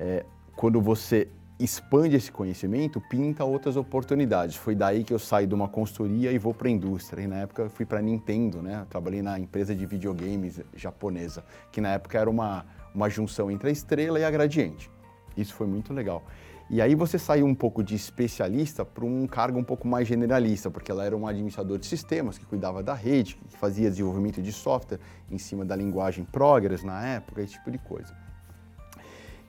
é, 0.01 0.25
quando 0.57 0.81
você 0.81 1.29
expande 1.59 2.17
esse 2.17 2.33
conhecimento, 2.33 3.01
pinta 3.03 3.45
outras 3.45 3.77
oportunidades. 3.77 4.57
Foi 4.57 4.75
daí 4.75 5.05
que 5.05 5.13
eu 5.13 5.19
saí 5.19 5.47
de 5.47 5.55
uma 5.55 5.69
consultoria 5.69 6.33
e 6.33 6.39
vou 6.39 6.55
para 6.55 6.69
a 6.69 6.71
indústria. 6.71 7.23
E 7.23 7.27
na 7.27 7.37
época 7.37 7.63
eu 7.63 7.71
fui 7.71 7.85
para 7.85 7.99
a 7.99 8.03
Nintendo, 8.03 8.63
né? 8.63 8.81
Eu 8.81 8.87
trabalhei 8.87 9.21
na 9.21 9.39
empresa 9.39 9.75
de 9.75 9.85
videogames 9.85 10.59
japonesa, 10.75 11.45
que 11.71 11.83
na 11.83 11.91
época 11.91 12.19
era 12.19 12.31
uma, 12.31 12.65
uma 12.95 13.11
junção 13.11 13.51
entre 13.51 13.69
a 13.69 13.73
estrela 13.73 14.19
e 14.19 14.25
a 14.25 14.31
gradiente. 14.31 14.91
Isso 15.37 15.53
foi 15.53 15.67
muito 15.67 15.93
legal. 15.93 16.25
E 16.71 16.81
aí 16.81 16.95
você 16.95 17.19
saiu 17.19 17.45
um 17.45 17.55
pouco 17.55 17.83
de 17.83 17.95
especialista 17.95 18.85
para 18.85 19.05
um 19.05 19.27
cargo 19.27 19.59
um 19.59 19.65
pouco 19.65 19.87
mais 19.87 20.09
generalista, 20.09 20.71
porque 20.71 20.91
ela 20.91 21.05
era 21.05 21.17
um 21.17 21.27
administrador 21.27 21.79
de 21.79 21.85
sistemas 21.85 22.39
que 22.39 22.47
cuidava 22.47 22.83
da 22.83 22.95
rede, 22.95 23.35
que 23.51 23.59
fazia 23.59 23.91
desenvolvimento 23.91 24.41
de 24.41 24.53
software 24.53 25.01
em 25.31 25.37
cima 25.37 25.65
da 25.65 25.77
linguagem 25.77 26.25
Progress 26.25 26.85
na 26.85 27.05
época, 27.05 27.43
esse 27.43 27.55
tipo 27.55 27.71
de 27.71 27.79
coisa. 27.79 28.30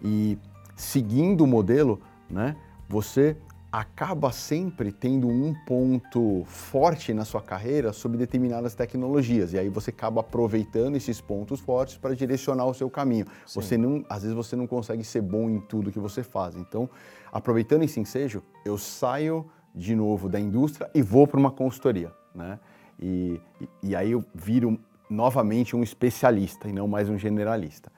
E 0.03 0.37
seguindo 0.75 1.43
o 1.43 1.47
modelo, 1.47 2.01
né, 2.29 2.55
você 2.89 3.37
acaba 3.71 4.33
sempre 4.33 4.91
tendo 4.91 5.29
um 5.29 5.53
ponto 5.65 6.43
forte 6.45 7.13
na 7.13 7.23
sua 7.23 7.41
carreira 7.41 7.93
sobre 7.93 8.17
determinadas 8.17 8.75
tecnologias 8.75 9.53
e 9.53 9.57
aí 9.57 9.69
você 9.69 9.91
acaba 9.91 10.19
aproveitando 10.19 10.97
esses 10.97 11.21
pontos 11.21 11.61
fortes 11.61 11.95
para 11.95 12.13
direcionar 12.13 12.65
o 12.65 12.73
seu 12.73 12.89
caminho. 12.89 13.25
Sim. 13.45 13.61
Você 13.61 13.77
não, 13.77 14.03
às 14.09 14.23
vezes 14.23 14.35
você 14.35 14.57
não 14.57 14.67
consegue 14.67 15.05
ser 15.05 15.21
bom 15.21 15.49
em 15.49 15.61
tudo 15.61 15.91
que 15.91 15.99
você 15.99 16.21
faz. 16.21 16.57
Então, 16.57 16.89
aproveitando 17.31 17.83
esse 17.83 17.97
ensejo, 17.97 18.43
eu 18.65 18.77
saio 18.77 19.45
de 19.73 19.95
novo 19.95 20.27
da 20.27 20.39
indústria 20.39 20.89
e 20.93 21.01
vou 21.01 21.25
para 21.25 21.39
uma 21.39 21.51
consultoria, 21.51 22.11
né? 22.35 22.59
E, 22.99 23.39
e, 23.61 23.69
e 23.83 23.95
aí 23.95 24.11
eu 24.11 24.23
viro 24.35 24.77
novamente 25.09 25.77
um 25.77 25.81
especialista 25.81 26.67
e 26.67 26.73
não 26.73 26.89
mais 26.89 27.07
um 27.07 27.17
generalista 27.17 27.89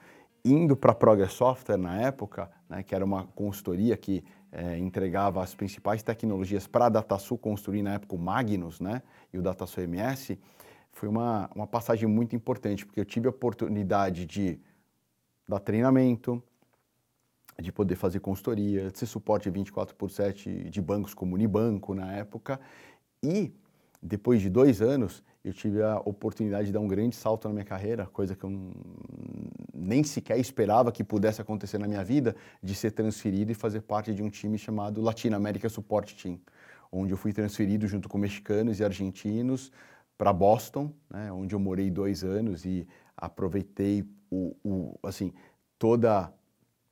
indo 0.44 0.76
para 0.76 0.92
a 0.92 0.94
Progress 0.94 1.32
Software 1.32 1.78
na 1.78 2.00
época, 2.02 2.50
né, 2.68 2.82
que 2.82 2.94
era 2.94 3.04
uma 3.04 3.26
consultoria 3.28 3.96
que 3.96 4.22
é, 4.52 4.76
entregava 4.78 5.42
as 5.42 5.54
principais 5.54 6.02
tecnologias 6.02 6.66
para 6.66 6.86
a 6.86 6.88
DataSul 6.90 7.38
construir 7.38 7.82
na 7.82 7.94
época 7.94 8.14
o 8.14 8.18
Magnus 8.18 8.78
né, 8.78 9.02
e 9.32 9.38
o 9.38 9.42
DataSul 9.42 9.84
MS, 9.84 10.38
foi 10.92 11.08
uma, 11.08 11.50
uma 11.54 11.66
passagem 11.66 12.08
muito 12.08 12.36
importante, 12.36 12.84
porque 12.84 13.00
eu 13.00 13.04
tive 13.04 13.26
a 13.26 13.30
oportunidade 13.30 14.26
de 14.26 14.60
dar 15.48 15.58
treinamento, 15.60 16.42
de 17.58 17.72
poder 17.72 17.96
fazer 17.96 18.20
consultoria, 18.20 18.90
de 18.90 18.98
ser 18.98 19.06
suporte 19.06 19.48
24 19.48 19.94
por 19.96 20.10
7 20.10 20.68
de 20.70 20.80
bancos 20.80 21.14
como 21.14 21.34
Unibanco 21.34 21.94
na 21.94 22.12
época, 22.12 22.60
e 23.22 23.52
depois 24.02 24.42
de 24.42 24.50
dois 24.50 24.82
anos, 24.82 25.22
eu 25.44 25.52
tive 25.52 25.82
a 25.82 25.98
oportunidade 25.98 26.66
de 26.66 26.72
dar 26.72 26.80
um 26.80 26.88
grande 26.88 27.14
salto 27.14 27.46
na 27.46 27.52
minha 27.52 27.64
carreira, 27.66 28.06
coisa 28.06 28.34
que 28.34 28.44
eu 28.44 28.72
nem 29.74 30.02
sequer 30.02 30.38
esperava 30.38 30.90
que 30.90 31.04
pudesse 31.04 31.40
acontecer 31.42 31.76
na 31.76 31.86
minha 31.86 32.02
vida, 32.02 32.34
de 32.62 32.74
ser 32.74 32.92
transferido 32.92 33.52
e 33.52 33.54
fazer 33.54 33.82
parte 33.82 34.14
de 34.14 34.22
um 34.22 34.30
time 34.30 34.56
chamado 34.56 35.02
Latina 35.02 35.36
America 35.36 35.68
Support 35.68 36.14
Team, 36.14 36.40
onde 36.90 37.12
eu 37.12 37.16
fui 37.18 37.30
transferido 37.32 37.86
junto 37.86 38.08
com 38.08 38.16
mexicanos 38.16 38.80
e 38.80 38.84
argentinos 38.84 39.70
para 40.16 40.32
Boston, 40.32 40.90
né, 41.10 41.30
onde 41.30 41.54
eu 41.54 41.58
morei 41.58 41.90
dois 41.90 42.24
anos 42.24 42.64
e 42.64 42.88
aproveitei 43.14 44.02
o, 44.30 44.56
o, 44.64 44.98
assim 45.02 45.32
toda 45.78 46.32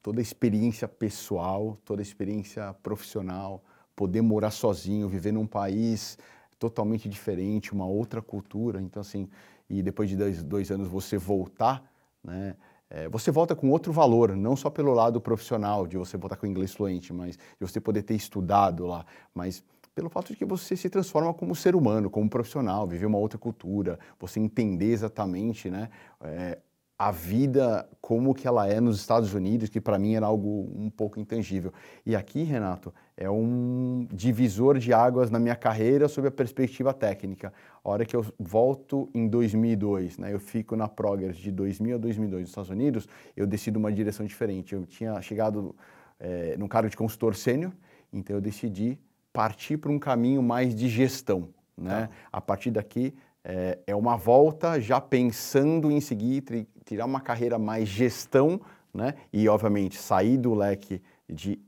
toda 0.03 0.21
a 0.21 0.23
experiência 0.23 0.89
pessoal, 0.89 1.79
toda 1.85 2.03
a 2.03 2.03
experiência 2.03 2.75
profissional, 2.83 3.65
poder 3.95 4.21
morar 4.21 4.51
sozinho, 4.51 5.09
viver 5.09 5.31
num 5.31 5.47
país 5.47 6.19
totalmente 6.63 7.09
diferente, 7.09 7.73
uma 7.73 7.87
outra 7.87 8.23
cultura. 8.23 8.81
Então, 8.81 9.01
assim, 9.01 9.29
e 9.69 9.83
depois 9.83 10.09
de 10.09 10.17
dois, 10.17 10.43
dois 10.45 10.71
anos 10.71 10.87
você 10.87 11.19
voltar, 11.19 11.83
né? 12.23 12.55
É, 12.89 13.09
você 13.09 13.31
volta 13.31 13.57
com 13.57 13.71
outro 13.71 13.91
valor, 13.91 14.37
não 14.37 14.55
só 14.55 14.69
pelo 14.69 14.93
lado 14.93 15.19
profissional, 15.19 15.87
de 15.87 15.97
você 15.97 16.17
voltar 16.19 16.37
com 16.37 16.47
inglês 16.47 16.75
fluente, 16.75 17.11
mas 17.13 17.37
de 17.37 17.67
você 17.67 17.81
poder 17.81 18.03
ter 18.03 18.15
estudado 18.15 18.87
lá, 18.87 19.07
mas 19.35 19.65
pelo 19.95 20.11
fato 20.11 20.29
de 20.29 20.37
que 20.37 20.45
você 20.45 20.77
se 20.77 20.91
transforma 20.91 21.33
como 21.33 21.55
ser 21.55 21.75
humano, 21.75 22.11
como 22.11 22.29
profissional, 22.29 22.87
viver 22.87 23.07
uma 23.07 23.19
outra 23.19 23.39
cultura, 23.39 23.99
você 24.21 24.39
entender 24.39 24.93
exatamente, 24.93 25.71
né? 25.71 25.89
É, 26.21 26.59
a 26.99 27.11
vida 27.11 27.89
como 28.01 28.35
que 28.35 28.47
ela 28.47 28.69
é 28.69 28.79
nos 28.79 29.01
Estados 29.01 29.35
Unidos, 29.35 29.69
que 29.71 29.81
para 29.81 29.99
mim 29.99 30.15
era 30.15 30.27
algo 30.27 30.71
um 30.77 30.91
pouco 30.91 31.19
intangível. 31.19 31.73
E 32.07 32.15
aqui, 32.15 32.43
Renato, 32.43 32.95
é 33.17 33.31
um 33.31 34.07
divisor 34.11 34.79
de 34.79 34.93
águas 34.93 35.31
na 35.31 35.39
minha 35.39 35.55
carreira 35.55 36.09
sob 36.09 36.29
a 36.29 36.31
perspectiva 36.31 36.95
técnica. 36.95 37.53
A 37.85 37.91
hora 37.91 38.05
que 38.05 38.17
eu 38.17 38.25
volto 38.39 39.09
em 39.15 39.29
2002, 39.29 40.19
né, 40.19 40.33
eu 40.33 40.41
fico 40.41 40.75
na 40.75 40.89
Progress 40.89 41.37
de 41.37 41.51
2000 41.51 41.97
a 41.97 41.99
2002 41.99 42.41
nos 42.43 42.51
Estados 42.51 42.71
Unidos, 42.71 43.09
eu 43.37 43.47
decido 43.47 43.79
uma 43.79 43.93
direção 43.93 44.25
diferente. 44.25 44.75
Eu 44.75 44.87
tinha 44.87 45.21
chegado 45.21 45.75
é, 46.19 46.57
num 46.57 46.69
cargo 46.69 46.89
de 46.89 46.97
consultor 46.97 47.35
sênior, 47.35 47.73
então 48.13 48.37
eu 48.37 48.41
decidi 48.41 48.99
partir 49.33 49.77
para 49.77 49.91
um 49.91 49.99
caminho 49.99 50.43
mais 50.43 50.75
de 50.75 50.89
gestão. 50.89 51.49
Né? 51.77 52.07
Tá. 52.07 52.11
A 52.33 52.41
partir 52.41 52.71
daqui, 52.71 53.15
é, 53.45 53.79
é 53.87 53.95
uma 53.95 54.17
volta 54.17 54.81
já 54.81 55.01
pensando 55.01 55.91
em 55.91 56.01
seguir, 56.01 56.45
tirar 56.85 57.07
uma 57.07 57.21
carreira 57.21 57.59
mais 57.59 57.89
gestão, 57.89 58.61
né? 58.95 59.15
E, 59.33 59.49
obviamente, 59.49 59.97
sair 59.97 60.37
do 60.37 60.55
leque 60.55 61.01
de, 61.29 61.59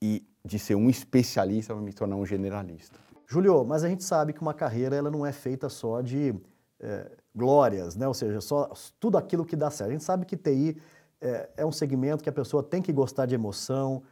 e, 0.00 0.22
de 0.48 0.58
ser 0.58 0.74
um 0.74 0.88
especialista 0.88 1.74
para 1.74 1.82
me 1.82 1.92
tornar 1.92 2.16
um 2.16 2.24
generalista. 2.24 2.98
Julio, 3.26 3.64
mas 3.64 3.84
a 3.84 3.88
gente 3.88 4.02
sabe 4.02 4.32
que 4.32 4.40
uma 4.40 4.54
carreira 4.54 4.96
ela 4.96 5.10
não 5.10 5.24
é 5.24 5.32
feita 5.32 5.68
só 5.68 6.00
de 6.00 6.34
é, 6.80 7.10
glórias, 7.34 7.94
né? 7.94 8.08
ou 8.08 8.14
seja, 8.14 8.40
só 8.40 8.72
tudo 8.98 9.18
aquilo 9.18 9.44
que 9.44 9.54
dá 9.54 9.70
certo. 9.70 9.90
A 9.90 9.92
gente 9.92 10.04
sabe 10.04 10.24
que 10.24 10.36
TI 10.36 10.80
é, 11.20 11.50
é 11.58 11.66
um 11.66 11.72
segmento 11.72 12.22
que 12.22 12.30
a 12.30 12.32
pessoa 12.32 12.62
tem 12.62 12.80
que 12.80 12.92
gostar 12.92 13.26
de 13.26 13.34
emoção, 13.34 14.02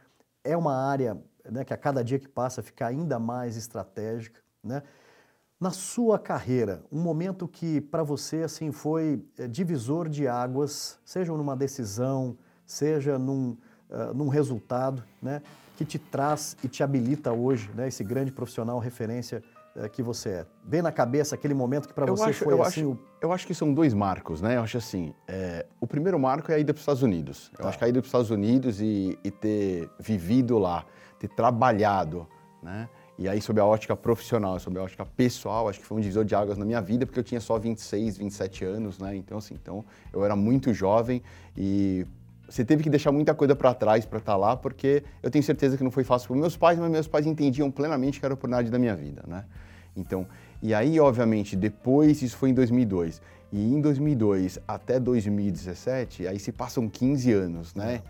é 0.43 0.55
uma 0.55 0.75
área 0.75 1.17
né, 1.49 1.65
que 1.65 1.73
a 1.73 1.77
cada 1.77 2.03
dia 2.03 2.19
que 2.19 2.27
passa 2.27 2.61
fica 2.61 2.85
ainda 2.85 3.17
mais 3.17 3.57
estratégica. 3.57 4.39
Né? 4.63 4.83
Na 5.59 5.71
sua 5.71 6.19
carreira, 6.19 6.83
um 6.91 7.01
momento 7.01 7.47
que 7.47 7.81
para 7.81 8.03
você 8.03 8.43
assim 8.43 8.71
foi 8.71 9.25
é, 9.39 9.47
divisor 9.47 10.07
de 10.07 10.27
águas, 10.27 10.99
seja 11.03 11.33
numa 11.33 11.55
decisão, 11.55 12.37
seja 12.63 13.17
num, 13.17 13.57
uh, 13.89 14.13
num 14.13 14.27
resultado, 14.27 15.03
né, 15.21 15.41
que 15.77 15.85
te 15.85 15.99
traz 15.99 16.57
e 16.63 16.67
te 16.67 16.81
habilita 16.81 17.31
hoje, 17.31 17.69
né, 17.75 17.87
esse 17.87 18.03
grande 18.03 18.31
profissional 18.31 18.79
referência 18.79 19.43
uh, 19.75 19.87
que 19.87 20.01
você 20.01 20.29
é. 20.29 20.45
Vem 20.65 20.81
na 20.81 20.91
cabeça 20.91 21.35
aquele 21.35 21.53
momento 21.53 21.87
que 21.87 21.93
para 21.93 22.07
você 22.07 22.31
acho, 22.31 22.43
foi 22.43 22.53
eu 22.53 22.63
assim? 22.63 22.81
Acho, 22.81 22.91
o... 22.91 22.99
Eu 23.21 23.31
acho 23.31 23.45
que 23.45 23.53
são 23.53 23.71
dois 23.71 23.93
marcos, 23.93 24.41
né? 24.41 24.57
Eu 24.57 24.63
acho 24.63 24.77
assim, 24.77 25.13
é, 25.27 25.67
o 25.79 25.85
primeiro 25.85 26.19
marco 26.19 26.51
é 26.51 26.55
a 26.55 26.59
ida 26.59 26.73
para 26.73 26.79
os 26.79 26.81
Estados 26.81 27.03
Unidos. 27.03 27.51
Eu 27.53 27.63
tá. 27.63 27.69
acho 27.69 27.77
que 27.77 27.85
a 27.85 27.87
ida 27.87 27.99
para 27.99 28.05
os 28.05 28.07
Estados 28.07 28.31
Unidos 28.31 28.81
e, 28.81 29.17
e 29.23 29.29
ter 29.29 29.87
vivido 29.99 30.57
lá, 30.57 30.83
ter 31.19 31.27
trabalhado, 31.27 32.27
né? 32.61 32.89
E 33.19 33.27
aí, 33.27 33.41
sob 33.41 33.59
a 33.59 33.65
ótica 33.65 33.95
profissional, 33.95 34.59
sob 34.59 34.79
a 34.79 34.83
ótica 34.83 35.03
pessoal, 35.03 35.67
acho 35.67 35.79
que 35.79 35.85
foi 35.85 35.97
um 35.97 36.01
divisor 36.01 36.23
de 36.23 36.35
águas 36.35 36.55
na 36.55 36.63
minha 36.63 36.81
vida, 36.81 37.03
porque 37.03 37.19
eu 37.19 37.23
tinha 37.23 37.41
só 37.41 37.57
26, 37.57 38.17
27 38.17 38.63
anos, 38.63 38.99
né? 38.99 39.15
Então, 39.15 39.39
assim, 39.39 39.55
então 39.55 39.83
eu 40.13 40.23
era 40.23 40.35
muito 40.35 40.71
jovem 40.71 41.23
e 41.55 42.05
você 42.47 42.63
teve 42.63 42.83
que 42.83 42.89
deixar 42.89 43.11
muita 43.11 43.33
coisa 43.33 43.55
para 43.55 43.73
trás 43.73 44.05
para 44.05 44.19
estar 44.19 44.33
tá 44.33 44.37
lá, 44.37 44.55
porque 44.55 45.03
eu 45.21 45.29
tenho 45.29 45.43
certeza 45.43 45.77
que 45.77 45.83
não 45.83 45.91
foi 45.91 46.03
fácil 46.03 46.29
para 46.29 46.37
meus 46.37 46.55
pais, 46.55 46.79
mas 46.79 46.89
meus 46.89 47.07
pais 47.07 47.25
entendiam 47.25 47.69
plenamente 47.69 48.19
que 48.19 48.25
era 48.25 48.33
a 48.33 48.35
oportunidade 48.35 48.71
da 48.71 48.79
minha 48.79 48.95
vida, 48.95 49.23
né? 49.27 49.45
Então, 49.95 50.27
e 50.61 50.73
aí, 50.73 50.99
obviamente, 50.99 51.55
depois, 51.55 52.21
isso 52.21 52.37
foi 52.37 52.49
em 52.49 52.53
2002, 52.53 53.21
e 53.51 53.73
em 53.73 53.81
2002 53.81 54.59
até 54.67 54.99
2017, 54.99 56.27
aí 56.27 56.39
se 56.39 56.51
passam 56.51 56.87
15 56.87 57.31
anos, 57.33 57.75
né? 57.75 58.01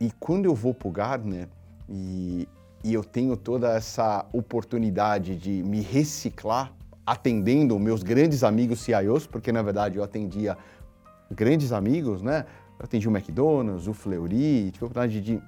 E 0.00 0.10
quando 0.18 0.46
eu 0.46 0.54
vou 0.54 0.74
para 0.74 0.88
o 0.88 0.90
Gardner, 0.90 1.48
e 1.88 2.48
e 2.84 2.92
eu 2.94 3.04
tenho 3.04 3.36
toda 3.36 3.72
essa 3.72 4.26
oportunidade 4.32 5.36
de 5.36 5.62
me 5.62 5.80
reciclar 5.80 6.72
atendendo 7.06 7.78
meus 7.78 8.02
grandes 8.02 8.42
amigos 8.42 8.80
CIOs, 8.80 9.26
porque 9.26 9.52
na 9.52 9.62
verdade 9.62 9.98
eu 9.98 10.04
atendia 10.04 10.56
grandes 11.30 11.72
amigos, 11.72 12.22
né? 12.22 12.44
Atendi 12.82 13.08
o 13.08 13.10
McDonald's, 13.10 13.86
o 13.86 13.94
Fleury, 13.94 14.70
tive 14.72 14.84
a 14.84 14.86
oportunidade 14.86 15.20
de 15.20 15.42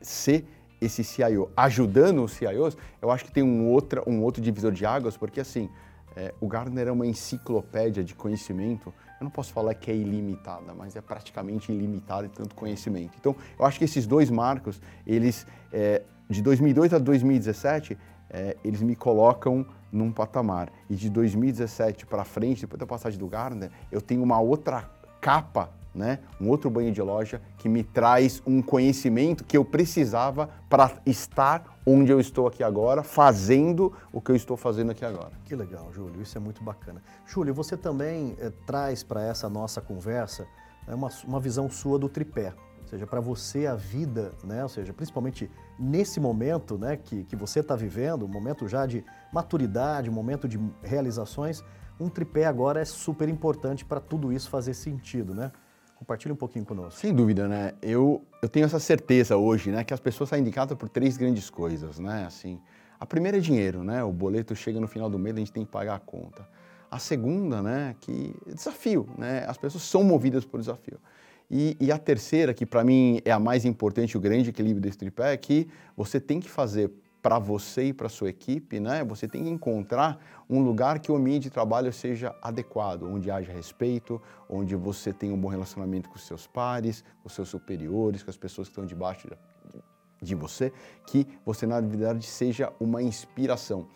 ser 0.00 0.46
esse 0.80 1.02
CIO 1.02 1.50
ajudando 1.56 2.22
os 2.22 2.32
CIOs, 2.32 2.76
eu 3.00 3.10
acho 3.10 3.24
que 3.24 3.32
tem 3.32 3.42
um, 3.42 3.70
outra, 3.70 4.02
um 4.08 4.22
outro 4.22 4.42
divisor 4.42 4.70
de 4.70 4.84
águas, 4.84 5.16
porque 5.16 5.40
assim, 5.40 5.70
é, 6.16 6.32
o 6.40 6.46
Gartner 6.46 6.88
é 6.88 6.92
uma 6.92 7.06
enciclopédia 7.06 8.04
de 8.04 8.14
conhecimento. 8.14 8.92
Eu 9.20 9.24
não 9.24 9.30
posso 9.30 9.52
falar 9.52 9.74
que 9.74 9.90
é 9.90 9.94
ilimitada, 9.94 10.74
mas 10.74 10.94
é 10.94 11.00
praticamente 11.00 11.72
ilimitada 11.72 12.26
em 12.26 12.30
tanto 12.30 12.54
conhecimento. 12.54 13.16
Então, 13.18 13.34
eu 13.58 13.64
acho 13.64 13.78
que 13.78 13.84
esses 13.84 14.06
dois 14.06 14.30
marcos, 14.30 14.80
eles 15.06 15.46
é, 15.72 16.02
de 16.28 16.42
2002 16.42 16.92
a 16.92 16.98
2017, 16.98 17.98
é, 18.30 18.56
eles 18.64 18.80
me 18.80 18.94
colocam 18.94 19.66
num 19.90 20.12
patamar. 20.12 20.70
E 20.88 20.94
de 20.94 21.08
2017 21.10 22.06
para 22.06 22.24
frente, 22.24 22.62
depois 22.62 22.78
da 22.78 22.86
passagem 22.86 23.18
do 23.18 23.26
Gardner, 23.26 23.70
eu 23.90 24.00
tenho 24.00 24.22
uma 24.22 24.38
outra 24.40 24.90
capa, 25.20 25.70
né? 25.94 26.18
um 26.40 26.48
outro 26.48 26.68
banho 26.68 26.90
de 26.90 27.00
loja 27.00 27.40
que 27.58 27.68
me 27.68 27.84
traz 27.84 28.42
um 28.44 28.60
conhecimento 28.60 29.44
que 29.44 29.56
eu 29.56 29.64
precisava 29.64 30.50
para 30.68 30.90
estar 31.06 31.78
onde 31.86 32.10
eu 32.10 32.18
estou 32.18 32.46
aqui 32.46 32.64
agora, 32.64 33.02
fazendo 33.02 33.92
o 34.12 34.20
que 34.20 34.30
eu 34.30 34.36
estou 34.36 34.56
fazendo 34.56 34.90
aqui 34.90 35.04
agora. 35.04 35.32
Que 35.44 35.54
legal, 35.54 35.92
Júlio, 35.92 36.20
isso 36.20 36.36
é 36.36 36.40
muito 36.40 36.64
bacana. 36.64 37.02
Júlio, 37.26 37.54
você 37.54 37.76
também 37.76 38.34
é, 38.38 38.50
traz 38.66 39.02
para 39.02 39.22
essa 39.22 39.48
nossa 39.48 39.80
conversa 39.80 40.46
é, 40.88 40.94
uma, 40.94 41.10
uma 41.26 41.38
visão 41.38 41.70
sua 41.70 41.98
do 41.98 42.08
tripé. 42.08 42.54
Ou 42.82 42.88
seja, 42.88 43.06
para 43.06 43.20
você 43.20 43.66
a 43.66 43.74
vida, 43.74 44.32
né? 44.42 44.62
ou 44.62 44.68
seja, 44.68 44.92
principalmente 44.92 45.50
nesse 45.78 46.20
momento 46.20 46.76
né, 46.78 46.96
que, 46.96 47.24
que 47.24 47.36
você 47.36 47.60
está 47.60 47.74
vivendo, 47.74 48.24
um 48.24 48.28
momento 48.28 48.66
já 48.68 48.86
de 48.86 49.04
maturidade, 49.32 50.10
um 50.10 50.12
momento 50.12 50.46
de 50.48 50.60
realizações, 50.82 51.62
um 51.98 52.08
tripé 52.08 52.44
agora 52.44 52.80
é 52.80 52.84
super 52.84 53.28
importante 53.28 53.84
para 53.84 54.00
tudo 54.00 54.32
isso 54.32 54.50
fazer 54.50 54.74
sentido, 54.74 55.34
né? 55.34 55.52
Compartilhe 56.04 56.34
um 56.34 56.36
pouquinho 56.36 56.66
conosco. 56.66 57.00
Sem 57.00 57.14
dúvida, 57.14 57.48
né? 57.48 57.72
Eu, 57.80 58.22
eu 58.42 58.48
tenho 58.48 58.66
essa 58.66 58.78
certeza 58.78 59.38
hoje, 59.38 59.70
né? 59.70 59.82
Que 59.84 59.94
as 59.94 60.00
pessoas 60.00 60.28
são 60.28 60.38
indicadas 60.38 60.76
por 60.76 60.86
três 60.86 61.16
grandes 61.16 61.48
coisas, 61.48 61.98
né? 61.98 62.26
Assim, 62.26 62.60
a 63.00 63.06
primeira 63.06 63.38
é 63.38 63.40
dinheiro, 63.40 63.82
né? 63.82 64.04
O 64.04 64.12
boleto 64.12 64.54
chega 64.54 64.78
no 64.78 64.86
final 64.86 65.08
do 65.08 65.18
mês, 65.18 65.34
a 65.34 65.38
gente 65.38 65.50
tem 65.50 65.64
que 65.64 65.70
pagar 65.70 65.94
a 65.94 65.98
conta. 65.98 66.46
A 66.90 66.98
segunda, 66.98 67.62
né? 67.62 67.96
Que 68.02 68.34
é 68.46 68.52
desafio, 68.52 69.08
né? 69.16 69.46
As 69.48 69.56
pessoas 69.56 69.82
são 69.82 70.04
movidas 70.04 70.44
por 70.44 70.60
desafio. 70.60 71.00
E, 71.50 71.74
e 71.80 71.90
a 71.90 71.96
terceira, 71.96 72.52
que 72.52 72.66
para 72.66 72.84
mim 72.84 73.22
é 73.24 73.30
a 73.30 73.38
mais 73.38 73.64
importante, 73.64 74.14
o 74.14 74.20
grande 74.20 74.50
equilíbrio 74.50 74.82
desse 74.82 74.98
tripé, 74.98 75.32
é 75.32 75.36
que 75.38 75.68
você 75.96 76.20
tem 76.20 76.38
que 76.38 76.50
fazer 76.50 76.90
para 77.24 77.38
você 77.38 77.84
e 77.84 77.92
para 77.94 78.10
sua 78.10 78.28
equipe, 78.28 78.78
né? 78.78 79.02
Você 79.02 79.26
tem 79.26 79.44
que 79.44 79.48
encontrar 79.48 80.18
um 80.48 80.60
lugar 80.62 80.98
que 80.98 81.10
o 81.10 81.16
ambiente 81.16 81.44
de 81.44 81.50
trabalho 81.50 81.90
seja 81.90 82.36
adequado, 82.42 83.04
onde 83.04 83.30
haja 83.30 83.50
respeito, 83.50 84.20
onde 84.46 84.76
você 84.76 85.10
tenha 85.10 85.32
um 85.32 85.40
bom 85.40 85.48
relacionamento 85.48 86.10
com 86.10 86.18
seus 86.18 86.46
pares, 86.46 87.02
com 87.22 87.30
seus 87.30 87.48
superiores, 87.48 88.22
com 88.22 88.28
as 88.28 88.36
pessoas 88.36 88.68
que 88.68 88.72
estão 88.72 88.84
debaixo 88.84 89.26
de 90.20 90.34
você, 90.34 90.70
que 91.06 91.26
você 91.46 91.66
na 91.66 91.80
verdade 91.80 92.26
seja 92.26 92.70
uma 92.78 93.02
inspiração. 93.02 93.88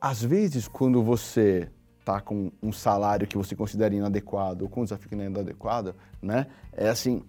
Às 0.00 0.20
vezes, 0.20 0.66
quando 0.66 1.00
você 1.00 1.70
está 2.00 2.20
com 2.20 2.50
um 2.60 2.72
salário 2.72 3.28
que 3.28 3.38
você 3.38 3.54
considera 3.54 3.94
inadequado 3.94 4.62
ou 4.62 4.68
com 4.68 4.80
um 4.80 4.84
desafio 4.84 5.08
que 5.08 5.14
não 5.14 5.22
é 5.22 5.26
inadequado, 5.28 5.94
né? 6.20 6.48
É 6.72 6.88
assim, 6.88 7.22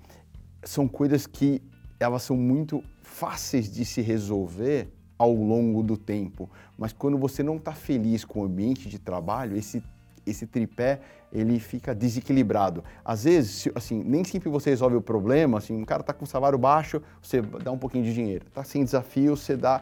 são 0.64 0.88
coisas 0.88 1.28
que 1.28 1.62
elas 2.00 2.24
são 2.24 2.36
muito 2.36 2.84
fáceis 3.04 3.72
de 3.72 3.86
se 3.86 4.02
resolver 4.02 4.92
ao 5.20 5.34
longo 5.34 5.84
do 5.84 5.98
tempo, 5.98 6.50
mas 6.78 6.94
quando 6.94 7.18
você 7.18 7.44
não 7.44 7.58
está 7.58 7.74
feliz 7.74 8.26
com 8.26 8.40
o 8.40 8.46
ambiente 8.46 8.90
de 8.90 8.98
trabalho, 8.98 9.56
esse 9.56 9.84
esse 10.26 10.46
tripé 10.46 11.00
ele 11.32 11.60
fica 11.60 11.94
desequilibrado. 11.94 12.84
Às 13.04 13.24
vezes, 13.24 13.70
assim, 13.76 14.04
nem 14.04 14.24
sempre 14.24 14.50
você 14.50 14.70
resolve 14.70 14.96
o 14.96 15.02
problema, 15.02 15.58
assim, 15.58 15.76
um 15.76 15.86
cara 15.86 16.02
está 16.02 16.14
com 16.14 16.26
salário 16.26 16.58
baixo, 16.58 17.02
você 17.22 17.42
dá 17.42 17.72
um 17.72 17.78
pouquinho 17.78 18.04
de 18.04 18.14
dinheiro. 18.14 18.46
Está 18.48 18.64
sem 18.64 18.84
desafio, 18.84 19.36
você 19.36 19.56
dá 19.56 19.82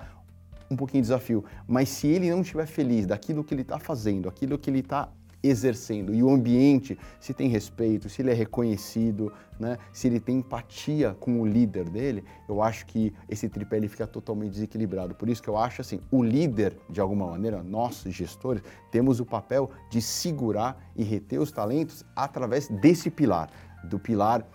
um 0.70 0.76
pouquinho 0.76 1.02
de 1.02 1.08
desafio. 1.08 1.44
Mas 1.68 1.90
se 1.90 2.08
ele 2.08 2.30
não 2.30 2.42
estiver 2.42 2.66
feliz 2.66 3.06
daquilo 3.06 3.44
que 3.44 3.54
ele 3.54 3.62
está 3.62 3.80
fazendo, 3.80 4.28
aquilo 4.28 4.58
que 4.58 4.70
ele 4.70 4.80
está 4.80 5.10
exercendo 5.48 6.14
e 6.14 6.22
o 6.22 6.30
ambiente, 6.30 6.98
se 7.20 7.34
tem 7.34 7.48
respeito, 7.48 8.10
se 8.10 8.22
ele 8.22 8.32
é 8.32 8.34
reconhecido, 8.34 9.32
né, 9.60 9.78
se 9.92 10.08
ele 10.08 10.20
tem 10.20 10.38
empatia 10.38 11.16
com 11.20 11.42
o 11.42 11.46
líder 11.46 11.90
dele, 11.90 12.24
eu 12.48 12.62
acho 12.62 12.86
que 12.86 13.14
esse 13.28 13.50
tripé 13.50 13.78
ele 13.78 13.88
fica 13.88 14.06
totalmente 14.06 14.52
desequilibrado. 14.52 15.16
Por 15.16 15.30
isso 15.30 15.42
que 15.42 15.50
eu 15.50 15.58
acho 15.58 15.82
assim, 15.82 16.00
o 16.12 16.24
líder, 16.24 16.78
de 16.90 17.02
alguma 17.02 17.28
maneira, 17.28 17.64
nós 17.64 18.04
gestores, 18.08 18.62
temos 18.92 19.20
o 19.20 19.26
papel 19.26 19.70
de 19.90 20.02
segurar 20.02 20.92
e 20.96 21.04
reter 21.04 21.40
os 21.40 21.52
talentos 21.52 22.06
através 22.16 22.68
desse 22.68 23.10
pilar, 23.10 23.50
do 23.84 24.00
pilar 24.00 24.48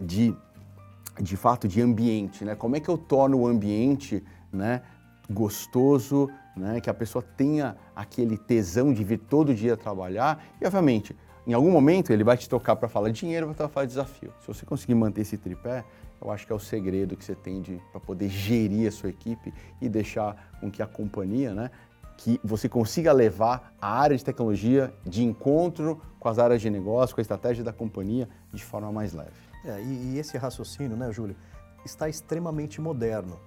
de 0.00 0.34
de 1.20 1.36
fato 1.36 1.66
de 1.66 1.80
ambiente, 1.80 2.44
né? 2.44 2.54
Como 2.54 2.76
é 2.76 2.80
que 2.80 2.88
eu 2.88 2.96
torno 2.96 3.38
o 3.38 3.46
ambiente, 3.46 4.22
né, 4.52 4.82
gostoso, 5.28 6.30
né, 6.58 6.80
que 6.80 6.90
a 6.90 6.94
pessoa 6.94 7.22
tenha 7.22 7.76
aquele 7.94 8.36
tesão 8.36 8.92
de 8.92 9.02
vir 9.04 9.18
todo 9.18 9.54
dia 9.54 9.76
trabalhar 9.76 10.44
e, 10.60 10.66
obviamente, 10.66 11.16
em 11.46 11.54
algum 11.54 11.70
momento 11.70 12.12
ele 12.12 12.22
vai 12.22 12.36
te 12.36 12.48
tocar 12.48 12.76
para 12.76 12.88
falar 12.88 13.10
dinheiro, 13.10 13.46
vai 13.46 13.68
falar 13.68 13.86
de 13.86 13.92
desafio. 13.92 14.32
Se 14.40 14.48
você 14.48 14.66
conseguir 14.66 14.94
manter 14.94 15.22
esse 15.22 15.38
tripé, 15.38 15.84
eu 16.20 16.30
acho 16.30 16.46
que 16.46 16.52
é 16.52 16.54
o 16.54 16.58
segredo 16.58 17.16
que 17.16 17.24
você 17.24 17.34
tem 17.34 17.62
para 17.90 18.00
poder 18.00 18.28
gerir 18.28 18.88
a 18.88 18.90
sua 18.90 19.08
equipe 19.08 19.54
e 19.80 19.88
deixar 19.88 20.50
com 20.60 20.70
que 20.70 20.82
a 20.82 20.86
companhia, 20.86 21.54
né, 21.54 21.70
que 22.18 22.40
você 22.44 22.68
consiga 22.68 23.12
levar 23.12 23.72
a 23.80 23.98
área 23.98 24.16
de 24.16 24.24
tecnologia 24.24 24.92
de 25.06 25.24
encontro 25.24 26.02
com 26.18 26.28
as 26.28 26.38
áreas 26.38 26.60
de 26.60 26.68
negócio, 26.68 27.14
com 27.14 27.20
a 27.20 27.22
estratégia 27.22 27.62
da 27.64 27.72
companhia 27.72 28.28
de 28.52 28.62
forma 28.62 28.90
mais 28.92 29.14
leve. 29.14 29.30
É, 29.64 29.80
e, 29.80 30.14
e 30.14 30.18
esse 30.18 30.36
raciocínio, 30.36 30.96
né, 30.96 31.10
Júlio, 31.12 31.36
está 31.84 32.08
extremamente 32.08 32.80
moderno 32.80 33.38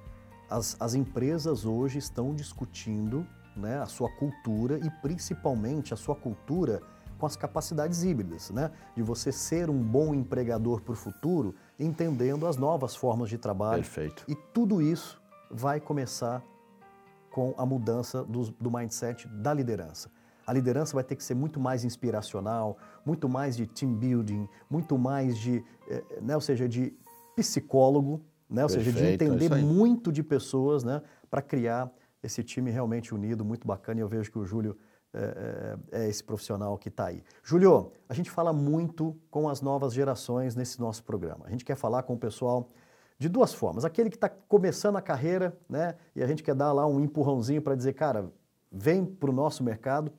as, 0.52 0.76
as 0.80 0.94
empresas 0.94 1.66
hoje 1.66 1.98
estão 1.98 2.36
discutindo 2.36 3.26
né, 3.56 3.82
a 3.82 3.86
sua 3.86 4.10
cultura 4.10 4.78
e 4.78 4.90
principalmente 5.02 5.94
a 5.94 5.98
sua 5.98 6.16
cultura 6.16 6.82
com 7.18 7.26
as 7.26 7.36
capacidades 7.36 8.04
híbridas, 8.04 8.50
né? 8.50 8.72
De 8.96 9.04
você 9.04 9.32
ser 9.32 9.70
um 9.70 9.78
bom 9.78 10.14
empregador 10.14 10.82
para 10.82 10.94
o 10.94 10.96
futuro, 10.96 11.54
entendendo 11.80 12.48
as 12.48 12.58
novas 12.58 12.96
formas 12.96 13.30
de 13.30 13.38
trabalho. 13.38 13.84
Perfeito. 13.84 14.26
E 14.28 14.34
tudo 14.36 14.82
isso 14.82 15.22
vai 15.50 15.80
começar 15.80 16.44
com 17.30 17.54
a 17.58 17.66
mudança 17.66 18.24
do, 18.24 18.52
do 18.52 18.72
mindset 18.72 19.28
da 19.28 19.54
liderança. 19.54 20.10
A 20.48 20.52
liderança 20.52 20.96
vai 20.96 21.04
ter 21.04 21.16
que 21.16 21.24
ser 21.24 21.36
muito 21.36 21.60
mais 21.60 21.86
inspiracional, 21.86 22.78
muito 23.06 23.30
mais 23.30 23.56
de 23.56 23.68
team 23.68 23.94
building, 23.94 24.50
muito 24.70 24.98
mais 24.98 25.38
de, 25.38 25.64
eh, 25.88 26.04
né, 26.22 26.34
ou 26.34 26.42
seja, 26.42 26.68
de 26.68 26.92
psicólogo, 27.36 28.20
né? 28.52 28.64
ou 28.64 28.70
seja, 28.70 28.92
de 28.92 29.04
é 29.04 29.14
entender 29.14 29.52
é 29.52 29.56
muito 29.56 30.12
de 30.12 30.22
pessoas 30.22 30.84
né? 30.84 31.02
para 31.30 31.42
criar 31.42 31.92
esse 32.22 32.44
time 32.44 32.70
realmente 32.70 33.16
unido, 33.16 33.44
muito 33.44 33.66
bacana, 33.66 34.00
e 34.00 34.04
eu 34.04 34.08
vejo 34.08 34.30
que 34.30 34.38
o 34.38 34.46
Júlio 34.46 34.78
é, 35.14 35.78
é, 35.92 36.04
é 36.04 36.10
esse 36.10 36.24
profissional 36.24 36.78
que 36.78 36.90
está 36.90 37.08
aí. 37.08 37.24
Júlio, 37.44 37.92
a 38.08 38.14
gente 38.14 38.30
fala 38.30 38.54
muito 38.54 39.18
com 39.30 39.50
as 39.50 39.62
novas 39.62 39.94
gerações 39.94 40.56
nesse 40.56 40.80
nosso 40.80 41.04
programa. 41.04 41.46
A 41.46 41.50
gente 41.50 41.66
quer 41.66 41.76
falar 41.76 42.04
com 42.04 42.14
o 42.14 42.18
pessoal 42.18 42.68
de 43.18 43.28
duas 43.28 43.54
formas. 43.54 43.86
Aquele 43.86 44.10
que 44.10 44.16
está 44.16 44.30
começando 44.30 44.96
a 44.96 45.02
carreira, 45.02 45.58
né? 45.70 45.96
E 46.16 46.24
a 46.24 46.28
gente 46.28 46.42
quer 46.42 46.56
dar 46.56 46.72
lá 46.72 46.88
um 46.88 47.00
empurrãozinho 47.00 47.62
para 47.62 47.76
dizer, 47.76 47.94
cara, 47.94 48.32
vem 48.72 49.06
para 49.06 49.30
o 49.30 49.34
nosso 49.34 49.64
mercado, 49.64 50.12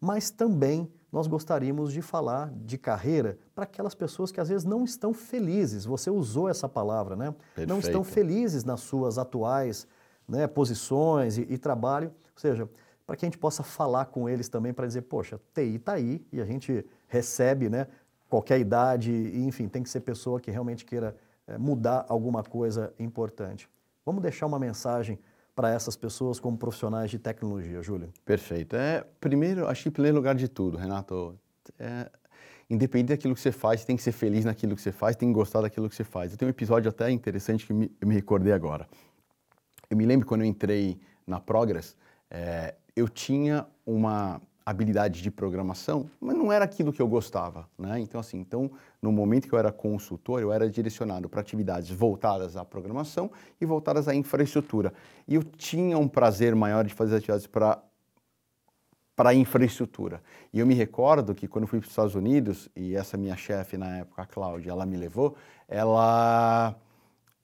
mas 0.00 0.30
também 0.30 0.90
nós 1.16 1.26
gostaríamos 1.26 1.94
de 1.94 2.02
falar 2.02 2.52
de 2.54 2.76
carreira 2.76 3.38
para 3.54 3.64
aquelas 3.64 3.94
pessoas 3.94 4.30
que 4.30 4.38
às 4.38 4.50
vezes 4.50 4.66
não 4.66 4.84
estão 4.84 5.14
felizes. 5.14 5.86
Você 5.86 6.10
usou 6.10 6.46
essa 6.46 6.68
palavra, 6.68 7.16
né? 7.16 7.30
Perfeito. 7.54 7.68
Não 7.70 7.78
estão 7.78 8.04
felizes 8.04 8.64
nas 8.64 8.80
suas 8.80 9.16
atuais 9.16 9.88
né, 10.28 10.46
posições 10.46 11.38
e, 11.38 11.46
e 11.48 11.56
trabalho. 11.56 12.08
Ou 12.08 12.38
seja, 12.38 12.68
para 13.06 13.16
que 13.16 13.24
a 13.24 13.28
gente 13.28 13.38
possa 13.38 13.62
falar 13.62 14.04
com 14.04 14.28
eles 14.28 14.50
também 14.50 14.74
para 14.74 14.86
dizer, 14.86 15.02
poxa, 15.02 15.40
TI 15.54 15.76
está 15.76 15.94
aí 15.94 16.22
e 16.30 16.38
a 16.38 16.44
gente 16.44 16.84
recebe, 17.08 17.70
né? 17.70 17.86
Qualquer 18.28 18.60
idade, 18.60 19.10
e, 19.10 19.42
enfim, 19.46 19.68
tem 19.68 19.82
que 19.82 19.88
ser 19.88 20.00
pessoa 20.00 20.38
que 20.38 20.50
realmente 20.50 20.84
queira 20.84 21.16
é, 21.46 21.56
mudar 21.56 22.04
alguma 22.10 22.42
coisa 22.42 22.92
importante. 22.98 23.70
Vamos 24.04 24.20
deixar 24.20 24.44
uma 24.44 24.58
mensagem 24.58 25.18
para 25.56 25.70
essas 25.70 25.96
pessoas 25.96 26.38
como 26.38 26.58
profissionais 26.58 27.10
de 27.10 27.18
tecnologia, 27.18 27.82
Júlio? 27.82 28.12
Perfeito. 28.26 28.76
É, 28.76 29.02
primeiro, 29.18 29.66
acho 29.66 29.84
que 29.84 29.88
em 29.88 29.92
primeiro 29.92 30.18
lugar 30.18 30.34
de 30.34 30.48
tudo, 30.48 30.76
Renato, 30.76 31.34
é, 31.78 32.10
independente 32.68 33.08
daquilo 33.08 33.34
que 33.34 33.40
você 33.40 33.50
faz, 33.50 33.82
tem 33.82 33.96
que 33.96 34.02
ser 34.02 34.12
feliz 34.12 34.44
naquilo 34.44 34.76
que 34.76 34.82
você 34.82 34.92
faz, 34.92 35.16
tem 35.16 35.30
que 35.30 35.34
gostar 35.34 35.62
daquilo 35.62 35.88
que 35.88 35.96
você 35.96 36.04
faz. 36.04 36.30
Eu 36.30 36.38
tenho 36.38 36.50
um 36.50 36.50
episódio 36.50 36.90
até 36.90 37.10
interessante 37.10 37.66
que 37.66 37.72
me, 37.72 37.90
eu 37.98 38.06
me 38.06 38.14
recordei 38.14 38.52
agora. 38.52 38.86
Eu 39.88 39.96
me 39.96 40.04
lembro 40.04 40.26
quando 40.26 40.42
eu 40.42 40.46
entrei 40.46 41.00
na 41.26 41.40
Progress, 41.40 41.96
é, 42.30 42.74
eu 42.94 43.08
tinha 43.08 43.66
uma 43.86 44.42
habilidade 44.66 45.22
de 45.22 45.30
programação, 45.30 46.10
mas 46.20 46.36
não 46.36 46.52
era 46.52 46.64
aquilo 46.64 46.92
que 46.92 47.00
eu 47.00 47.06
gostava, 47.06 47.68
né? 47.78 48.00
Então 48.00 48.20
assim, 48.20 48.38
então 48.38 48.68
no 49.00 49.12
momento 49.12 49.46
que 49.46 49.54
eu 49.54 49.58
era 49.60 49.70
consultor, 49.70 50.42
eu 50.42 50.52
era 50.52 50.68
direcionado 50.68 51.28
para 51.28 51.40
atividades 51.40 51.88
voltadas 51.90 52.56
à 52.56 52.64
programação 52.64 53.30
e 53.60 53.64
voltadas 53.64 54.08
à 54.08 54.14
infraestrutura. 54.14 54.92
E 55.28 55.36
eu 55.36 55.44
tinha 55.44 55.96
um 55.96 56.08
prazer 56.08 56.56
maior 56.56 56.84
de 56.84 56.92
fazer 56.92 57.14
atividades 57.14 57.46
para 57.46 57.80
para 59.14 59.32
infraestrutura. 59.32 60.22
E 60.52 60.58
eu 60.58 60.66
me 60.66 60.74
recordo 60.74 61.34
que 61.34 61.48
quando 61.48 61.66
fui 61.66 61.78
para 61.78 61.86
os 61.86 61.90
Estados 61.92 62.14
Unidos, 62.14 62.68
e 62.76 62.94
essa 62.94 63.16
minha 63.16 63.34
chefe 63.34 63.78
na 63.78 64.00
época, 64.00 64.20
a 64.20 64.26
Cláudia, 64.26 64.70
ela 64.72 64.84
me 64.84 64.94
levou, 64.94 65.36
ela 65.66 66.76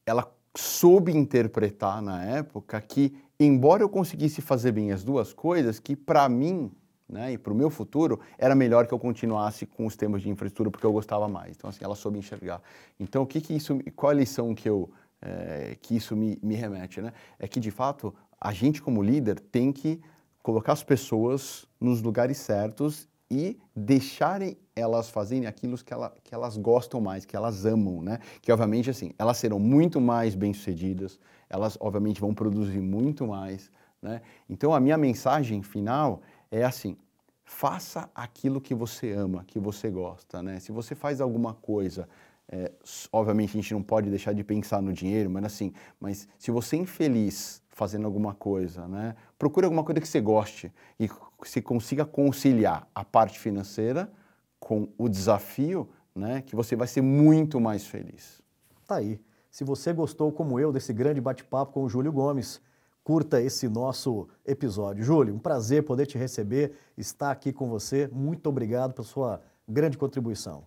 ela 0.04 0.30
soube 0.54 1.16
interpretar 1.16 2.02
na 2.02 2.22
época 2.24 2.78
que 2.80 3.16
embora 3.40 3.82
eu 3.82 3.88
conseguisse 3.88 4.42
fazer 4.42 4.72
bem 4.72 4.92
as 4.92 5.02
duas 5.02 5.32
coisas, 5.32 5.78
que 5.78 5.96
para 5.96 6.28
mim 6.28 6.70
né, 7.12 7.34
e 7.34 7.38
para 7.38 7.52
o 7.52 7.56
meu 7.56 7.68
futuro, 7.68 8.18
era 8.38 8.54
melhor 8.54 8.86
que 8.86 8.94
eu 8.94 8.98
continuasse 8.98 9.66
com 9.66 9.84
os 9.84 9.94
temas 9.94 10.22
de 10.22 10.30
infraestrutura 10.30 10.70
porque 10.70 10.86
eu 10.86 10.92
gostava 10.92 11.28
mais. 11.28 11.54
Então, 11.56 11.68
assim, 11.68 11.84
ela 11.84 11.94
soube 11.94 12.18
enxergar. 12.18 12.62
Então, 12.98 13.22
o 13.22 13.26
que, 13.26 13.40
que 13.40 13.54
isso, 13.54 13.78
qual 13.94 14.10
a 14.10 14.14
lição 14.14 14.54
que, 14.54 14.68
eu, 14.68 14.90
é, 15.20 15.76
que 15.80 15.94
isso 15.94 16.16
me, 16.16 16.38
me 16.42 16.54
remete? 16.54 17.02
Né? 17.02 17.12
É 17.38 17.46
que, 17.46 17.60
de 17.60 17.70
fato, 17.70 18.14
a 18.40 18.50
gente, 18.50 18.80
como 18.80 19.02
líder, 19.02 19.38
tem 19.38 19.70
que 19.70 20.00
colocar 20.42 20.72
as 20.72 20.82
pessoas 20.82 21.66
nos 21.78 22.00
lugares 22.00 22.38
certos 22.38 23.06
e 23.30 23.58
deixarem 23.76 24.56
elas 24.74 25.10
fazerem 25.10 25.46
aquilo 25.46 25.76
que, 25.76 25.92
ela, 25.92 26.14
que 26.24 26.34
elas 26.34 26.56
gostam 26.56 27.00
mais, 27.00 27.26
que 27.26 27.36
elas 27.36 27.66
amam, 27.66 28.02
né? 28.02 28.20
Que, 28.40 28.50
obviamente, 28.50 28.88
assim, 28.88 29.12
elas 29.18 29.36
serão 29.36 29.58
muito 29.58 30.00
mais 30.00 30.34
bem-sucedidas, 30.34 31.20
elas, 31.48 31.76
obviamente, 31.78 32.20
vão 32.20 32.34
produzir 32.34 32.80
muito 32.80 33.26
mais, 33.26 33.70
né? 34.00 34.20
Então, 34.48 34.74
a 34.74 34.80
minha 34.80 34.98
mensagem 34.98 35.62
final 35.62 36.22
é 36.52 36.64
assim: 36.64 36.96
faça 37.44 38.08
aquilo 38.14 38.60
que 38.60 38.74
você 38.74 39.10
ama, 39.12 39.42
que 39.44 39.58
você 39.58 39.90
gosta, 39.90 40.42
né? 40.42 40.60
Se 40.60 40.70
você 40.70 40.94
faz 40.94 41.20
alguma 41.20 41.54
coisa, 41.54 42.08
é, 42.48 42.70
obviamente 43.10 43.50
a 43.50 43.60
gente 43.60 43.72
não 43.72 43.82
pode 43.82 44.10
deixar 44.10 44.34
de 44.34 44.44
pensar 44.44 44.82
no 44.82 44.92
dinheiro, 44.92 45.30
mas 45.30 45.44
assim, 45.44 45.72
mas 45.98 46.28
se 46.38 46.50
você 46.50 46.76
é 46.76 46.80
infeliz 46.80 47.62
fazendo 47.70 48.04
alguma 48.04 48.34
coisa, 48.34 48.86
né? 48.86 49.16
Procure 49.38 49.64
alguma 49.64 49.82
coisa 49.82 50.00
que 50.00 50.06
você 50.06 50.20
goste 50.20 50.70
e 51.00 51.08
se 51.44 51.62
consiga 51.62 52.04
conciliar 52.04 52.86
a 52.94 53.02
parte 53.02 53.38
financeira 53.38 54.12
com 54.60 54.88
o 54.98 55.08
desafio, 55.08 55.88
né? 56.14 56.42
Que 56.42 56.54
você 56.54 56.76
vai 56.76 56.86
ser 56.86 57.00
muito 57.00 57.58
mais 57.58 57.86
feliz. 57.86 58.42
Tá 58.86 58.96
aí. 58.96 59.18
Se 59.50 59.64
você 59.64 59.92
gostou, 59.92 60.30
como 60.32 60.60
eu, 60.60 60.72
desse 60.72 60.92
grande 60.92 61.20
bate-papo 61.20 61.72
com 61.72 61.84
o 61.84 61.88
Júlio 61.88 62.12
Gomes, 62.12 62.60
curta 63.04 63.40
esse 63.40 63.68
nosso 63.68 64.28
episódio. 64.46 65.04
Júlio, 65.04 65.34
um 65.34 65.38
prazer 65.38 65.84
poder 65.84 66.06
te 66.06 66.16
receber, 66.16 66.72
estar 66.96 67.30
aqui 67.30 67.52
com 67.52 67.68
você. 67.68 68.08
Muito 68.12 68.48
obrigado 68.48 68.92
pela 68.92 69.06
sua 69.06 69.40
grande 69.68 69.98
contribuição. 69.98 70.64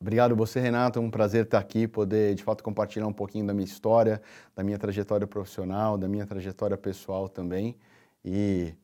Obrigado 0.00 0.36
você, 0.36 0.60
Renato. 0.60 0.98
É 0.98 1.02
um 1.02 1.10
prazer 1.10 1.44
estar 1.44 1.58
aqui, 1.58 1.88
poder 1.88 2.34
de 2.34 2.42
fato 2.42 2.62
compartilhar 2.62 3.06
um 3.06 3.12
pouquinho 3.12 3.46
da 3.46 3.52
minha 3.52 3.64
história, 3.64 4.20
da 4.54 4.62
minha 4.62 4.78
trajetória 4.78 5.26
profissional, 5.26 5.98
da 5.98 6.06
minha 6.06 6.26
trajetória 6.26 6.76
pessoal 6.76 7.28
também. 7.28 7.76
E 8.24 8.74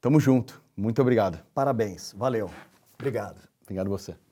tamo 0.00 0.18
junto. 0.18 0.60
Muito 0.76 1.00
obrigado. 1.00 1.38
Parabéns. 1.54 2.14
Valeu. 2.16 2.50
Obrigado. 2.98 3.40
Obrigado 3.62 3.88
você. 3.88 4.31